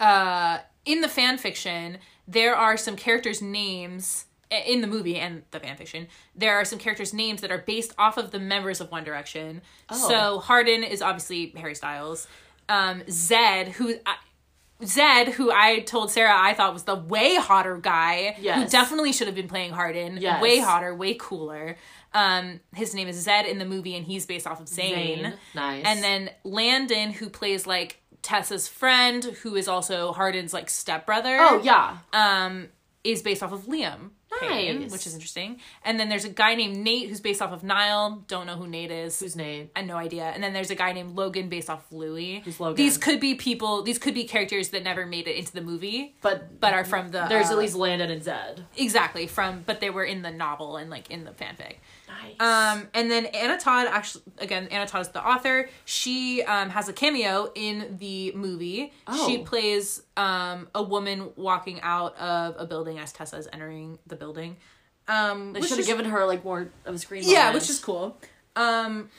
[0.00, 1.98] uh, in the fan fiction,
[2.28, 6.08] there are some characters' names in the movie and the fan fiction.
[6.34, 9.62] There are some characters' names that are based off of the members of One Direction.
[9.88, 10.08] Oh.
[10.08, 12.26] So Hardin is obviously Harry Styles.
[12.68, 13.94] Um, Zed, who.
[14.06, 14.16] I,
[14.84, 19.28] Zed, who I told Sarah I thought was the way hotter guy, who definitely should
[19.28, 20.42] have been playing Hardin, Yes.
[20.42, 21.76] way hotter, way cooler.
[22.12, 25.22] Um, his name is Zed in the movie, and he's based off of Zayn.
[25.22, 25.34] Zayn.
[25.54, 25.84] Nice.
[25.86, 31.38] And then Landon, who plays like Tessa's friend, who is also Hardin's like stepbrother.
[31.40, 31.98] Oh yeah.
[32.12, 32.68] Um,
[33.04, 34.10] is based off of Liam.
[34.40, 34.92] Payne, Nice.
[34.92, 35.60] which is interesting.
[35.84, 38.24] And then there's a guy named Nate who's based off of Niall.
[38.28, 39.18] Don't know who Nate is.
[39.20, 39.70] Whose name?
[39.76, 40.24] I have no idea.
[40.24, 42.40] And then there's a guy named Logan based off of Louis.
[42.44, 42.76] Who's Logan?
[42.76, 43.82] These could be people.
[43.82, 47.08] These could be characters that never made it into the movie, But but are from
[47.08, 47.26] the.
[47.28, 48.64] there's uh, at least Landon and Zed.
[48.76, 51.76] exactly from, but they were in the novel and like in the fanfic.
[52.08, 52.40] Nice.
[52.40, 55.68] Um, and then Anna Todd, actually, again, Anna Todd is the author.
[55.84, 58.92] She um, has a cameo in the movie.
[59.06, 59.26] Oh.
[59.26, 64.16] She plays um, a woman walking out of a building as Tessa is entering the
[64.16, 64.56] building.
[65.08, 67.22] Um, They should have given her like more of a screen.
[67.24, 67.54] yeah, moment.
[67.54, 68.16] which is cool.
[68.56, 69.10] Um,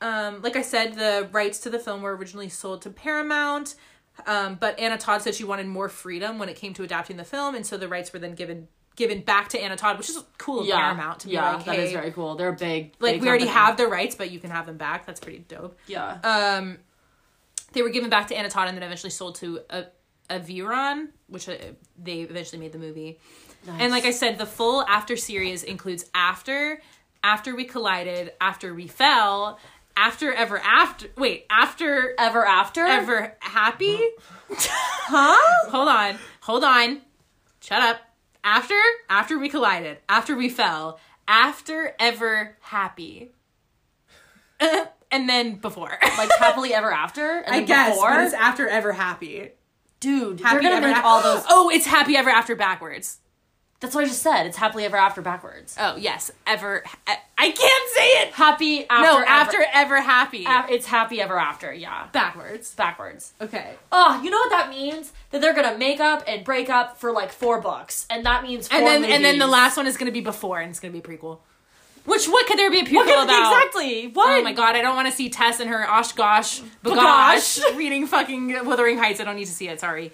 [0.00, 3.74] um, like I said, the rights to the film were originally sold to Paramount,
[4.26, 7.24] um, but Anna Todd said she wanted more freedom when it came to adapting the
[7.24, 10.22] film, and so the rights were then given given back to Anna Todd, which is
[10.38, 12.34] cool of yeah, Paramount to be yeah, like, that is very cool.
[12.34, 12.94] They're big.
[12.98, 13.66] like big we already company.
[13.66, 15.06] have the rights, but you can have them back.
[15.06, 15.78] That's pretty dope.
[15.86, 16.18] Yeah.
[16.24, 16.78] Um,
[17.72, 19.84] they were given back to Anna Todd and then eventually sold to a
[20.30, 21.54] Aviron, which uh,
[22.02, 23.18] they eventually made the movie.
[23.78, 26.80] And like I said, the full after series includes after,
[27.24, 29.58] after we collided, after we fell,
[29.96, 31.08] after ever after.
[31.16, 32.84] Wait, after ever after.
[32.86, 34.00] ever happy.
[34.50, 35.68] Huh?
[35.70, 37.02] hold on, hold on,
[37.60, 38.00] shut up.
[38.46, 38.80] After
[39.10, 43.32] after we collided, after we fell, after ever happy,
[45.10, 45.98] and then before.
[46.16, 47.40] Like happily ever after.
[47.40, 48.08] And I guess, before?
[48.10, 49.50] but it's after ever happy.
[50.00, 50.40] dude.
[50.40, 51.42] Happy they're gonna ever make all those.
[51.50, 53.18] Oh, it's happy ever after backwards.
[53.80, 54.46] That's what I just said.
[54.46, 55.76] It's happily ever after backwards.
[55.78, 56.82] Oh yes, ever.
[57.06, 58.32] I can't say it.
[58.32, 59.02] Happy after.
[59.06, 60.46] no, ever- after ever happy.
[60.46, 61.72] a- it's happy ever after.
[61.74, 62.06] Yeah.
[62.12, 62.74] backwards.
[62.74, 63.34] Backwards.
[63.40, 63.74] Okay.
[63.92, 65.12] Oh, you know what that means?
[65.30, 68.66] That they're gonna make up and break up for like four books, and that means
[68.68, 70.92] four And then and then the last one is gonna be before, and it's gonna
[70.92, 71.38] be a prequel.
[72.06, 73.52] Which what could there be a prequel What could- about?
[73.52, 74.06] exactly?
[74.08, 74.40] What?
[74.40, 77.58] Oh my god, I don't want to see Tess and her osh gosh Bagosh.
[77.60, 79.20] bagosh reading fucking Wuthering Heights.
[79.20, 79.80] I don't need to see it.
[79.80, 80.12] Sorry.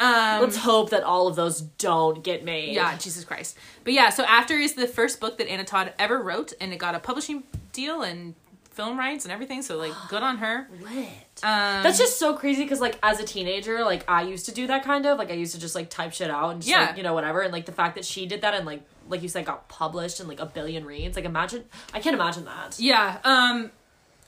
[0.00, 2.74] Um, Let's hope that all of those don't get made.
[2.74, 3.56] Yeah, Jesus Christ.
[3.84, 6.78] But yeah, so After is the first book that Anna Todd ever wrote, and it
[6.78, 8.34] got a publishing deal and
[8.70, 9.62] film rights and everything.
[9.62, 10.66] So like, good on her.
[10.80, 11.06] Lit.
[11.44, 14.66] Um, That's just so crazy because like as a teenager, like I used to do
[14.66, 16.86] that kind of like I used to just like type shit out and just, Yeah.
[16.86, 19.22] like, you know whatever and like the fact that she did that and like like
[19.22, 22.78] you said got published in like a billion reads like imagine I can't imagine that.
[22.80, 23.18] yeah.
[23.24, 23.70] Um,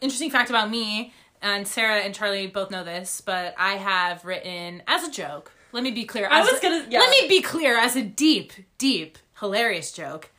[0.01, 1.13] interesting fact about me
[1.45, 5.53] and Sarah and Charlie both know this, but I have written as a joke.
[5.73, 6.27] Let me be clear.
[6.29, 7.01] I was a- gonna- yeah.
[7.01, 10.31] Let me be clear as a deep, deep, hilarious joke.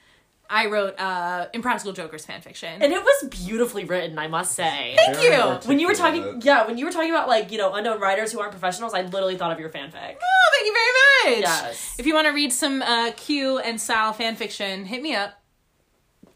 [0.49, 2.81] I wrote uh, Impractical Jokers fan fiction.
[2.81, 4.93] And it was beautifully written, I must say.
[4.95, 5.41] Thank Very you.
[5.65, 8.31] When you were talking, yeah, when you were talking about like you know unknown writers
[8.31, 9.93] who aren't professionals, I literally thought of your fanfic.
[9.93, 11.49] Oh, thank you very much.
[11.49, 11.95] Yes.
[11.99, 15.33] If you want to read some uh, Q and Sal fan fiction, hit me up.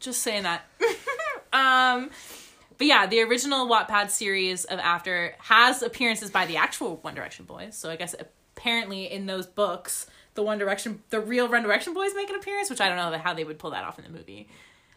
[0.00, 0.62] Just saying that.
[1.52, 2.10] um,
[2.80, 7.44] but yeah, the original Wattpad series of After has appearances by the actual One Direction
[7.44, 7.76] boys.
[7.76, 8.14] So I guess
[8.56, 12.70] apparently in those books, the One Direction, the real One Direction boys make an appearance,
[12.70, 14.48] which I don't know how they would pull that off in the movie.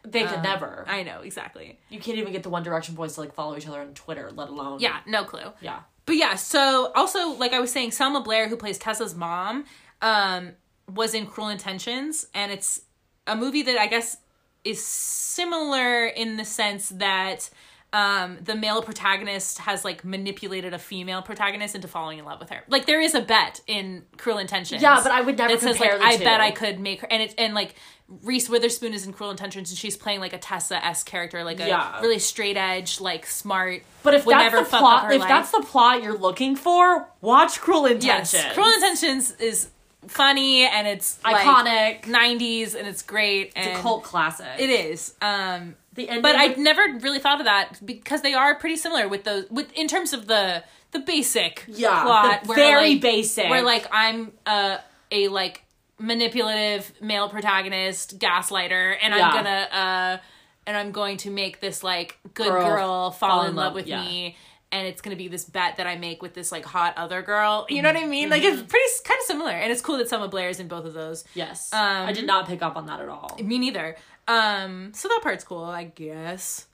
[0.06, 0.86] They could Um, never.
[0.88, 1.78] I know exactly.
[1.90, 4.32] you can't even get the One Direction boys to like follow each other on Twitter,
[4.32, 5.52] let alone Yeah, no clue.
[5.60, 5.80] yeah.
[6.06, 9.66] But yeah, so also like I was saying, Selma Blair, who plays Tessa's mom,
[10.02, 10.52] um,
[10.94, 12.80] was in Cruel Intentions, and it's
[13.28, 14.18] a movie that I guess
[14.66, 17.50] is similar in the sense that
[17.94, 22.50] um, the male protagonist has like manipulated a female protagonist into falling in love with
[22.50, 22.64] her.
[22.68, 24.82] Like there is a bet in Cruel Intentions.
[24.82, 26.24] Yeah, but I would never that says compare like I two.
[26.24, 27.76] bet I could make her, and it's and like
[28.24, 31.60] Reese Witherspoon is in Cruel Intentions, and she's playing like a Tessa s character, like
[31.60, 32.02] a Yeah.
[32.02, 33.84] really straight edge, like smart.
[34.02, 35.30] But if that's the plot, if life.
[35.30, 38.34] that's the plot you're looking for, watch Cruel Intentions.
[38.34, 39.70] Yes, Cruel Intentions is
[40.08, 42.04] funny and it's Iconic.
[42.04, 43.54] '90s and it's great.
[43.56, 44.48] And It's a cult classic.
[44.58, 45.14] It is.
[45.22, 49.08] Um, The ending, but I'd never really thought of that because they are pretty similar
[49.08, 52.44] with those with in terms of the the basic yeah, plot.
[52.46, 53.50] the very like, basic.
[53.50, 54.78] Where like I'm uh,
[55.12, 55.64] a like
[56.00, 59.28] manipulative male protagonist gaslighter, and Yeah.
[59.28, 60.18] I'm gonna uh,
[60.66, 64.02] and I'm going to make this like good Girl girl, fall, in love, with yeah.
[64.04, 64.38] me.
[64.72, 67.68] And it's gonna be this bet that I make with this like hot other girl.
[67.70, 68.30] You know what I mean?
[68.30, 68.68] Like it's Mm-hmm.
[68.68, 71.26] pretty kind of similar, and it's cool that Selma Blair is in both of those.
[71.36, 73.38] yes, Um, I did not pick up on that at all.
[73.44, 73.96] Me neither.
[74.28, 76.68] Um, so that part's cool, I guess.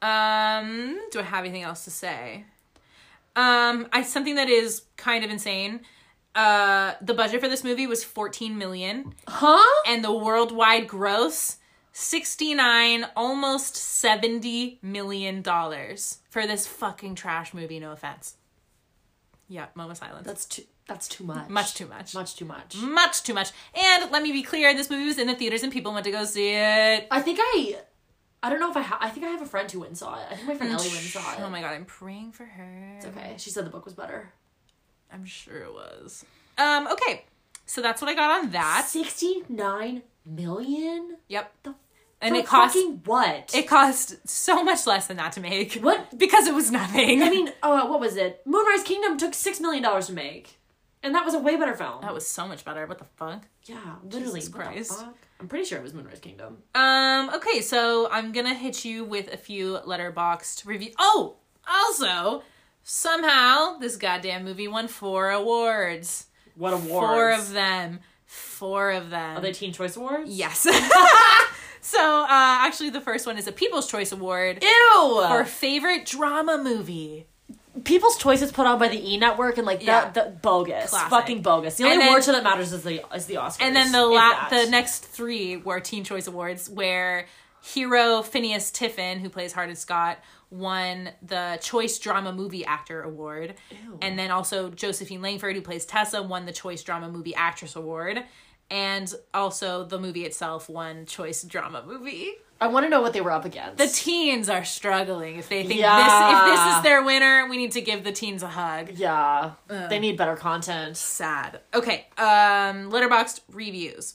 [0.00, 2.44] Um, do I have anything else to say?
[3.36, 5.80] Um, I something that is kind of insane.
[6.34, 9.82] Uh, the budget for this movie was 14 million, Huh?
[9.86, 11.58] and the worldwide gross
[11.92, 17.78] 69, almost 70 million dollars for this fucking trash movie.
[17.78, 18.36] No offense.
[19.48, 20.26] Yeah, moment of silence.
[20.26, 20.62] That's too.
[20.88, 21.48] That's too much.
[21.48, 22.14] much too much.
[22.14, 22.76] Much too much.
[22.76, 23.50] Much too much.
[23.74, 26.10] And let me be clear, this movie was in the theaters and people went to
[26.10, 27.06] go see it.
[27.10, 27.78] I think I.
[28.42, 28.82] I don't know if I.
[28.82, 30.26] Ha- I think I have a friend who went and saw it.
[30.30, 31.38] I think my friend Ellie went and saw it.
[31.40, 32.94] Oh my god, I'm praying for her.
[32.96, 33.34] It's okay.
[33.38, 34.32] She said the book was better.
[35.12, 36.24] I'm sure it was.
[36.58, 37.24] Um, okay.
[37.66, 38.86] So that's what I got on that.
[38.88, 41.18] Sixty nine million.
[41.28, 41.52] Yep.
[41.62, 41.74] The
[42.20, 43.52] And it cost fucking what?
[43.54, 45.74] it cost so much less than that to make.
[45.74, 46.18] What?
[46.18, 47.22] Because it was nothing.
[47.22, 48.42] I mean, uh, what was it?
[48.44, 50.58] Moonrise Kingdom took six million dollars to make,
[51.02, 52.00] and that was a way better film.
[52.02, 52.86] that was so much better.
[52.86, 53.44] What the fuck?
[53.64, 54.40] yeah, literally.
[54.40, 54.98] Jesus what the Christ.
[54.98, 55.16] fuck?
[55.40, 56.58] I'm pretty sure it was Moonrise Kingdom.
[56.74, 60.92] Um, okay, so I'm gonna hit you with a few Letterboxd review.
[60.98, 61.36] Oh,
[61.68, 62.42] also,
[62.82, 66.26] somehow this goddamn movie won four awards.
[66.54, 66.88] What awards?
[66.88, 68.00] Four of them.
[68.26, 69.36] Four of them.
[69.36, 70.30] Are they Teen Choice Awards?
[70.30, 70.60] Yes.
[71.80, 75.24] so uh, actually, the first one is a People's Choice Award Ew.
[75.28, 77.26] for favorite drama movie.
[77.84, 80.02] People's Choice is put on by the E Network and like Yeah.
[80.02, 81.08] that, that bogus, Classic.
[81.08, 81.76] fucking bogus.
[81.76, 83.58] The only then- award show that matters is the is the Oscars.
[83.60, 87.26] And then the la- the next three were Teen Choice Awards, where
[87.62, 90.18] hero Fiennes Tiffin, who plays Hardin Scott,
[90.50, 93.54] won the Choice Drama Movie Actor Award,
[94.02, 98.22] and then also Josephine Langford, who plays Tessa, won the Choice Drama Movie Actress Award,
[98.70, 102.32] and also the movie itself won Choice Drama Movie.
[102.62, 103.78] I want to know what they were up against.
[103.78, 105.36] The teens are struggling.
[105.36, 105.96] If they think Yeah.
[105.96, 108.90] this, if this is their winner, we need to give the teens a hug.
[108.94, 110.96] yeah, they need better content.
[110.96, 111.60] sad.
[111.74, 114.14] Okay, um, Letterboxd reviews.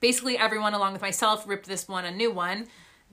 [0.00, 2.66] Basically, everyone, along with myself, ripped this one a new one.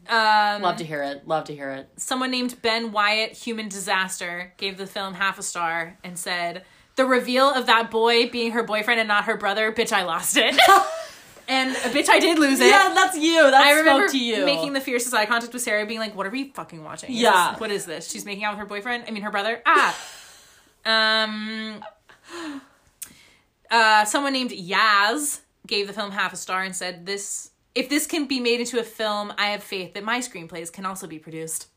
[0.08, 1.28] Um, Love to hear it.
[1.28, 1.90] Love to hear it.
[1.98, 7.06] someone named Ben Wyatt, Human Disaster, gave the film half a star and said, "The
[7.06, 10.58] reveal of that boy being her boyfriend and not her brother, bitch, I lost it."
[11.50, 12.68] and uh, bitch, I did lose it.
[12.68, 13.42] Yeah, that's you.
[13.42, 14.46] That I spoke remember to you.
[14.46, 17.10] making the fiercest eye contact with Sarah, being like, "What are we fucking watching?
[17.12, 17.58] Yeah.
[17.58, 18.10] what is this?
[18.10, 19.04] She's making out with her boyfriend.
[19.08, 19.62] I mean, her brother.
[19.66, 19.98] Ah,
[20.86, 21.84] um,
[23.72, 28.06] uh, someone named Yaz gave the film half a star and said, "This, if this
[28.08, 31.20] can be made into a film, I have faith that my screenplays can also be
[31.20, 31.68] produced."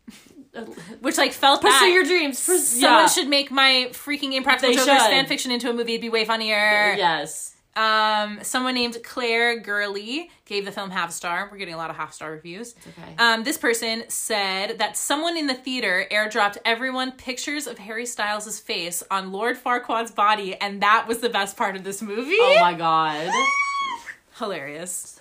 [1.00, 1.90] Which like felt pursue that.
[1.90, 2.44] your dreams.
[2.44, 3.06] Purs- Someone yeah.
[3.06, 5.92] should make my freaking impractical jokers fan fiction into a movie.
[5.94, 6.92] It'd be way funnier.
[6.94, 7.51] Yes.
[7.74, 11.48] Um, someone named Claire Gurley gave the film half star.
[11.50, 12.74] We're getting a lot of half star reviews.
[12.86, 13.14] okay.
[13.18, 18.58] Um, this person said that someone in the theater airdropped everyone pictures of Harry Styles'
[18.60, 22.36] face on Lord Farquaad's body, and that was the best part of this movie.
[22.38, 23.30] Oh my god.
[24.38, 25.18] Hilarious.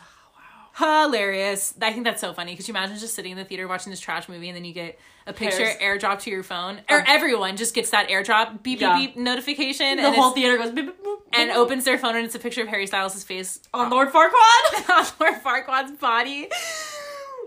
[0.79, 1.05] Wow.
[1.05, 1.73] Hilarious.
[1.81, 2.53] I think that's so funny.
[2.53, 4.73] because you imagine just sitting in the theater watching this trash movie and then you
[4.73, 4.97] get
[5.27, 6.81] a picture Harris- airdropped to your phone?
[6.89, 8.95] Or everyone just gets that airdrop beep, Yeah.
[8.97, 11.03] beep, beep notification The and, whole theater goes beep, beep,
[11.33, 14.89] and opens their phone and it's a picture of Harry Styles' face on Lord Farquaad.
[14.89, 16.49] on Lord Farquaad's body.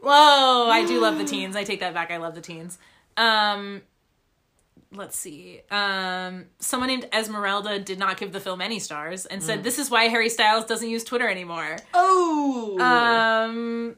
[0.02, 1.56] Whoa, I do love the teens.
[1.56, 2.10] I take that back.
[2.10, 2.78] I love the teens.
[3.16, 3.82] Um,
[4.92, 5.60] let's see.
[5.70, 9.90] Um, someone named Esmeralda did not give the film any stars and said this is
[9.90, 11.76] why Harry Styles doesn't use Twitter anymore.
[11.94, 12.78] Oh.
[12.80, 13.96] Um,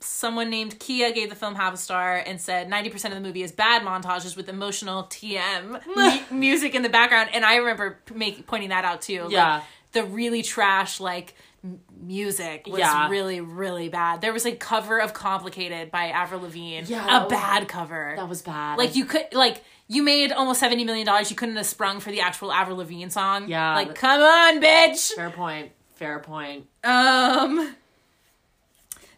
[0.00, 3.42] someone named Kia gave the film half a star and said 90% of the movie
[3.42, 7.30] is bad montages with emotional TM mu- music in the background.
[7.34, 9.24] And I remember make, pointing that out too.
[9.24, 9.60] Like, Yeah.
[9.92, 13.08] the really trash, like, m- music was Yeah.
[13.10, 14.20] really, really bad.
[14.22, 16.84] There was a cover of Complicated by Avril Lavigne.
[16.86, 18.14] Yeah, A was- bad cover.
[18.16, 18.78] that was bad.
[18.78, 21.06] like, you could, like, you made almost $70 million.
[21.28, 23.48] You couldn't have sprung for the actual Avril Lavigne song.
[23.48, 25.12] Yeah, Like, come on, bitch.
[25.12, 25.72] fair point.
[25.96, 26.66] Fair point.
[26.84, 27.74] Um,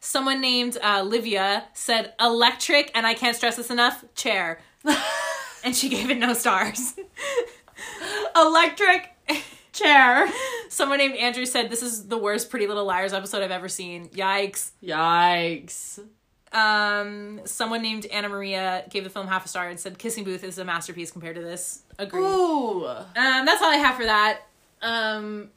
[0.02, 4.04] someone named uh, Livia said electric, and I can't stress this enough.
[4.14, 4.60] Chair,
[5.64, 6.94] and she gave it no stars.
[8.36, 9.10] Electric
[9.72, 10.28] chair.
[10.68, 14.08] Someone named Andrew said this is the worst Pretty Little Liars episode I've ever seen.
[14.08, 14.72] Yikes.
[14.82, 16.00] Yikes.
[16.52, 20.44] Um, someone named Anna Maria gave the film half a star and said Kissing Booth
[20.44, 21.82] is a masterpiece compared to this.
[21.98, 22.22] Agreed.
[22.22, 22.86] Ooh.
[22.86, 24.40] Um, that's all I have for that.
[24.82, 25.48] Um,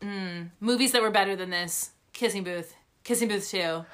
[0.00, 2.74] mm, movies that were better than this: Kissing Booth,
[3.04, 3.84] Kissing Booth Two,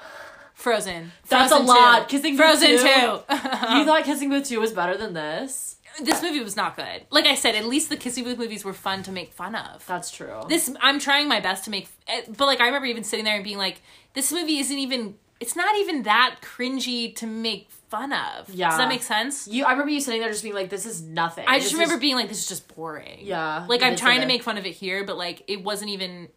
[0.53, 1.11] Frozen.
[1.27, 2.09] That's a lot.
[2.09, 2.17] 2.
[2.17, 2.77] Kissing Booth Frozen 2?
[2.77, 2.83] Two.
[3.77, 5.77] you thought Kissing Booth 2 was better than this?
[6.03, 7.05] this movie was not good.
[7.09, 9.85] Like I said, at least the Kissing Booth movies were fun to make fun of.
[9.85, 10.41] That's true.
[10.47, 13.35] This I'm trying my best to make, eh, but like I remember even sitting there
[13.35, 13.81] and being like,
[14.13, 15.15] this movie isn't even.
[15.39, 18.49] It's not even that cringy to make fun of.
[18.53, 18.69] Yeah.
[18.69, 19.47] Does that make sense?
[19.47, 21.73] you, I remember you sitting there just being like, "This is nothing." I This just
[21.75, 23.19] is- remember being like, this is just boring.
[23.21, 26.27] Yeah, Like I'm trying to make fun of it here, but like it wasn't even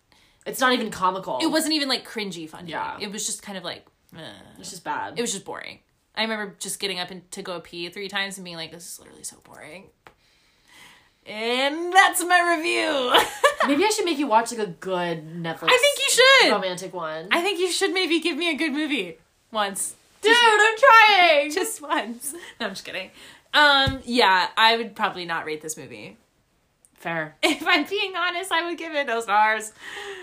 [0.47, 1.39] It's not even comical.
[1.41, 2.71] it wasn't even like cringy funny.
[2.71, 2.97] Yeah.
[3.01, 3.87] It was just kind of like
[4.17, 4.21] eh.
[4.59, 5.19] It's just bad.
[5.19, 5.79] it was just boring.
[6.15, 8.87] I remember just getting up and to go pee three times and being like, this
[8.87, 9.85] is literally so boring.
[11.25, 13.15] And that's my review.
[13.69, 15.69] Maybe I should make you watch like a good Netflix.
[15.71, 16.53] I think you should.
[16.53, 17.29] romantic one.
[17.31, 19.19] I think you should maybe give me a good movie
[19.53, 19.95] once.
[20.21, 21.51] Dude, I'm trying.
[21.55, 22.33] Just once.
[22.61, 23.11] No, I'm just kidding.
[23.55, 26.17] Um, yeah, I would probably not rate this movie.
[27.03, 27.37] Fair.
[27.43, 29.73] If I'm being honest, I would give it no stars.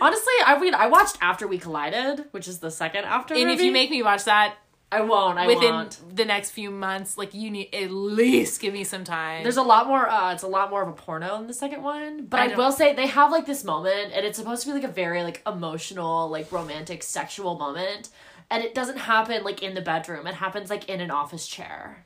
[0.01, 3.33] Honestly, I mean, I watched After We Collided, which is the second After.
[3.33, 4.55] And if you make me watch that
[4.91, 5.37] I won't.
[5.37, 5.99] I within won't.
[6.01, 9.43] Within the next few months, like you need at least give me some time.
[9.43, 10.09] There's a lot more.
[10.09, 12.55] Uh, it's a lot more of a porno in the second one, but I I,
[12.55, 15.21] will say they have like this moment, and it's supposed to be like a very
[15.21, 18.09] like emotional, like romantic, sexual moment,
[18.49, 20.25] and it doesn't happen like in the bedroom.
[20.25, 22.05] It happens like in an office chair.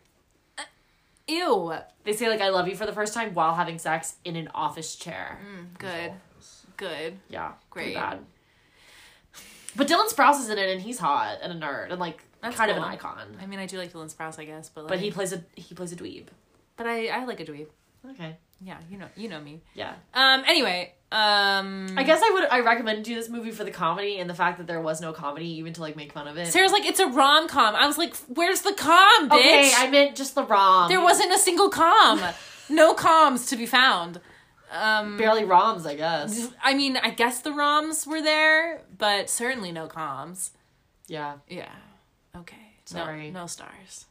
[1.28, 1.74] Ew.
[2.03, 4.49] They say like "I love you" for the first time while having sex in an
[4.53, 5.39] office chair.
[5.45, 6.11] Mm, good.
[6.76, 7.19] Good.
[7.30, 7.93] Yeah, Great.
[7.95, 8.19] bad.
[9.76, 12.55] But Dylan Sprouse is in it, and he's hot and a nerd and like That's
[12.55, 13.38] kind of an icon.
[13.41, 15.43] I mean, I do like Dylan Sprouse, I guess, but like, But he plays a
[15.55, 16.26] he plays a dweeb.
[16.78, 17.67] but I I like a dweeb.
[18.11, 18.38] Okay.
[18.64, 19.61] Yeah, you know, you know me.
[19.74, 19.93] Yeah.
[20.14, 20.43] Um.
[20.47, 20.93] Anyway.
[21.11, 21.88] Um.
[21.97, 22.45] I guess I would.
[22.49, 25.14] I recommend you this movie for the comedy and the fact that there was no
[25.14, 26.47] comedy, even to like make fun of it.
[26.47, 27.76] Sarah's like, it's a rom com.
[27.76, 29.39] I was like, where's the com, bitch?
[29.39, 30.89] Okay, I meant just the rom.
[30.89, 32.22] there wasn't a single com.
[32.70, 34.20] no coms to be found.
[34.72, 35.18] Um.
[35.18, 36.49] barely roms, I guess.
[36.64, 40.49] I mean, I guess the ROMs were there, but certainly no comms.
[41.07, 41.36] Yeah.
[41.47, 41.70] Yeah.
[42.36, 42.55] Okay.
[42.86, 43.30] Sorry.
[43.30, 44.05] No, no stars.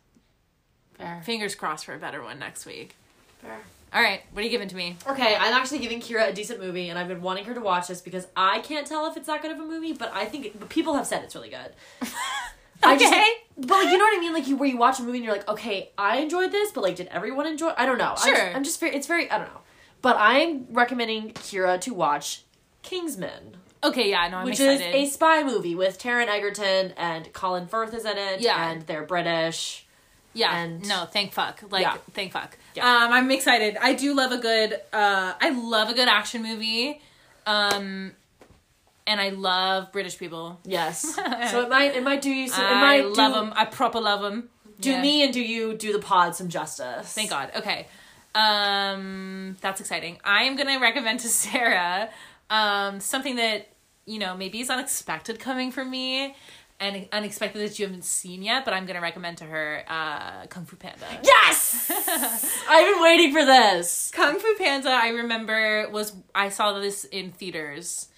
[0.94, 1.20] Fair.
[1.24, 2.94] Fingers crossed for a better one next week.
[3.40, 3.58] Fair.
[3.94, 4.22] All right.
[4.32, 4.96] What are you giving to me?
[5.06, 7.88] Okay, I'm actually giving Kyra a decent movie, and I've been wanting her to watch
[7.88, 10.46] this because I can't tell if it's that good of a movie, but I think
[10.46, 11.72] it, but people have said it's really good.
[12.82, 13.30] I just- Okay.
[13.58, 14.32] but like, you know what I mean?
[14.32, 16.82] Like you, where you watch a movie and you're like, okay, I enjoyed this, but
[16.82, 17.72] like, did everyone enjoy?
[17.76, 18.14] I don't know.
[18.16, 18.34] I'm Sure.
[18.34, 18.96] just, I'm just very.
[18.96, 19.30] It's very.
[19.30, 19.60] I don't know.
[20.00, 22.42] But I'm recommending Kyra to watch
[22.82, 24.10] Kingsman, Okay.
[24.10, 24.26] Yeah.
[24.28, 24.94] No, I'm which excited.
[24.94, 28.40] is a spy movie with Taron Egerton and Colin Firth is in it.
[28.40, 28.70] Yeah.
[28.70, 29.86] and they're British.
[30.34, 30.56] Yeah.
[30.56, 31.62] And- no, thank fuck.
[31.70, 31.96] Like Yeah.
[32.14, 32.56] thank fuck.
[32.74, 32.86] Yeah.
[32.86, 33.76] Um I'm excited.
[33.80, 37.00] I do love a good uh I love a good action movie.
[37.46, 38.12] Um
[39.06, 40.60] and I love British people.
[40.64, 41.14] Yes.
[41.50, 42.48] so it might it might do you.
[42.48, 43.52] So it I might love them.
[43.54, 44.48] I proper love them.
[44.80, 47.12] Do me and do you do the pod some justice?
[47.12, 47.52] Thank God.
[47.56, 47.86] Okay.
[48.34, 50.18] Um that's exciting.
[50.24, 52.08] I am going to recommend to Sarah
[52.50, 53.68] um something that
[54.04, 56.34] you know, maybe is unexpected coming from me
[56.82, 60.64] and unexpected that you haven't seen yet, but I'm to recommend to her uh Kung
[60.64, 61.06] Fu Panda.
[61.22, 61.90] Yes!
[62.68, 64.10] I've been waiting for this.
[64.12, 68.08] Kung Fu Panda, I remember was I saw this in theaters,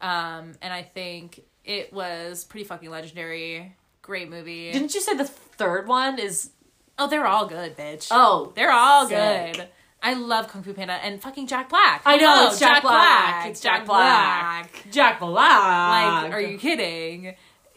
[0.00, 3.76] um, and I think it was pretty fucking legendary.
[4.00, 4.72] Great movie.
[4.72, 6.50] Didn't you say the third one is
[6.98, 8.08] oh, they're all good, bitch.
[8.10, 9.56] Oh, they're all sick.
[9.56, 9.68] good.
[10.02, 12.02] I love Kung Fu Panda and fucking Jack Black.
[12.04, 13.46] I know, it's Jack Black.
[13.48, 14.86] It's Jack Black.
[14.90, 16.24] Jack Black.
[16.24, 17.34] Like, are you kidding?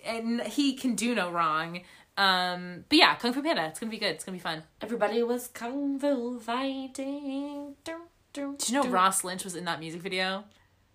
[0.07, 1.81] And he can do no wrong.
[2.17, 3.65] Um, but yeah, Kung Fu Panda.
[3.67, 4.11] It's gonna be good.
[4.11, 4.63] It's gonna be fun.
[4.81, 7.75] Everybody was kung fu fighting.
[7.83, 8.01] Dun,
[8.33, 8.87] Did you know.
[8.89, 10.45] Ross Lynch was in that music video?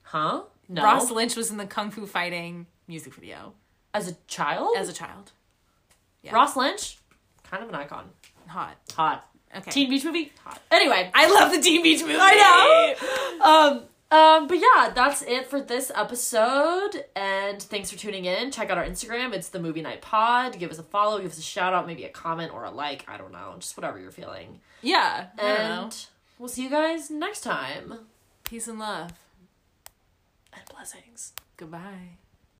[0.03, 0.43] Huh?
[0.69, 0.83] No.
[0.83, 3.53] Ross Lynch was in the Kung Fu Fighting music video
[3.95, 4.75] as a child?
[4.79, 5.33] as a child.
[6.23, 6.35] yeah.
[6.35, 6.99] Ross Lynch?
[7.45, 8.09] Kind of an icon.
[8.47, 8.77] Hot.
[8.95, 9.27] Hot.
[9.55, 9.71] Okay.
[9.71, 10.33] Teen Beach movie?
[10.45, 10.61] Hot.
[10.71, 11.11] Anyway.
[11.15, 12.17] I love the Teen Beach movie.
[12.19, 12.97] I
[13.39, 13.47] know.
[13.47, 13.83] Um,
[14.13, 17.05] um, but yeah, that's it for this episode.
[17.17, 18.51] And thanks for tuning in.
[18.51, 19.33] Check out our Instagram.
[19.33, 20.59] It's the Movie Night Pod.
[20.59, 23.05] Give us a follow, give us a shout out, maybe a comment or a like.
[23.09, 23.55] I don't know.
[23.59, 24.61] Just whatever you're feeling.
[24.83, 25.29] Yeah.
[25.39, 25.83] I don't know.
[25.85, 26.07] And
[26.39, 28.01] we'll see you guys next time.
[28.45, 29.13] Peace and love.
[30.53, 31.33] And blessings.
[31.57, 32.22] Goodbye.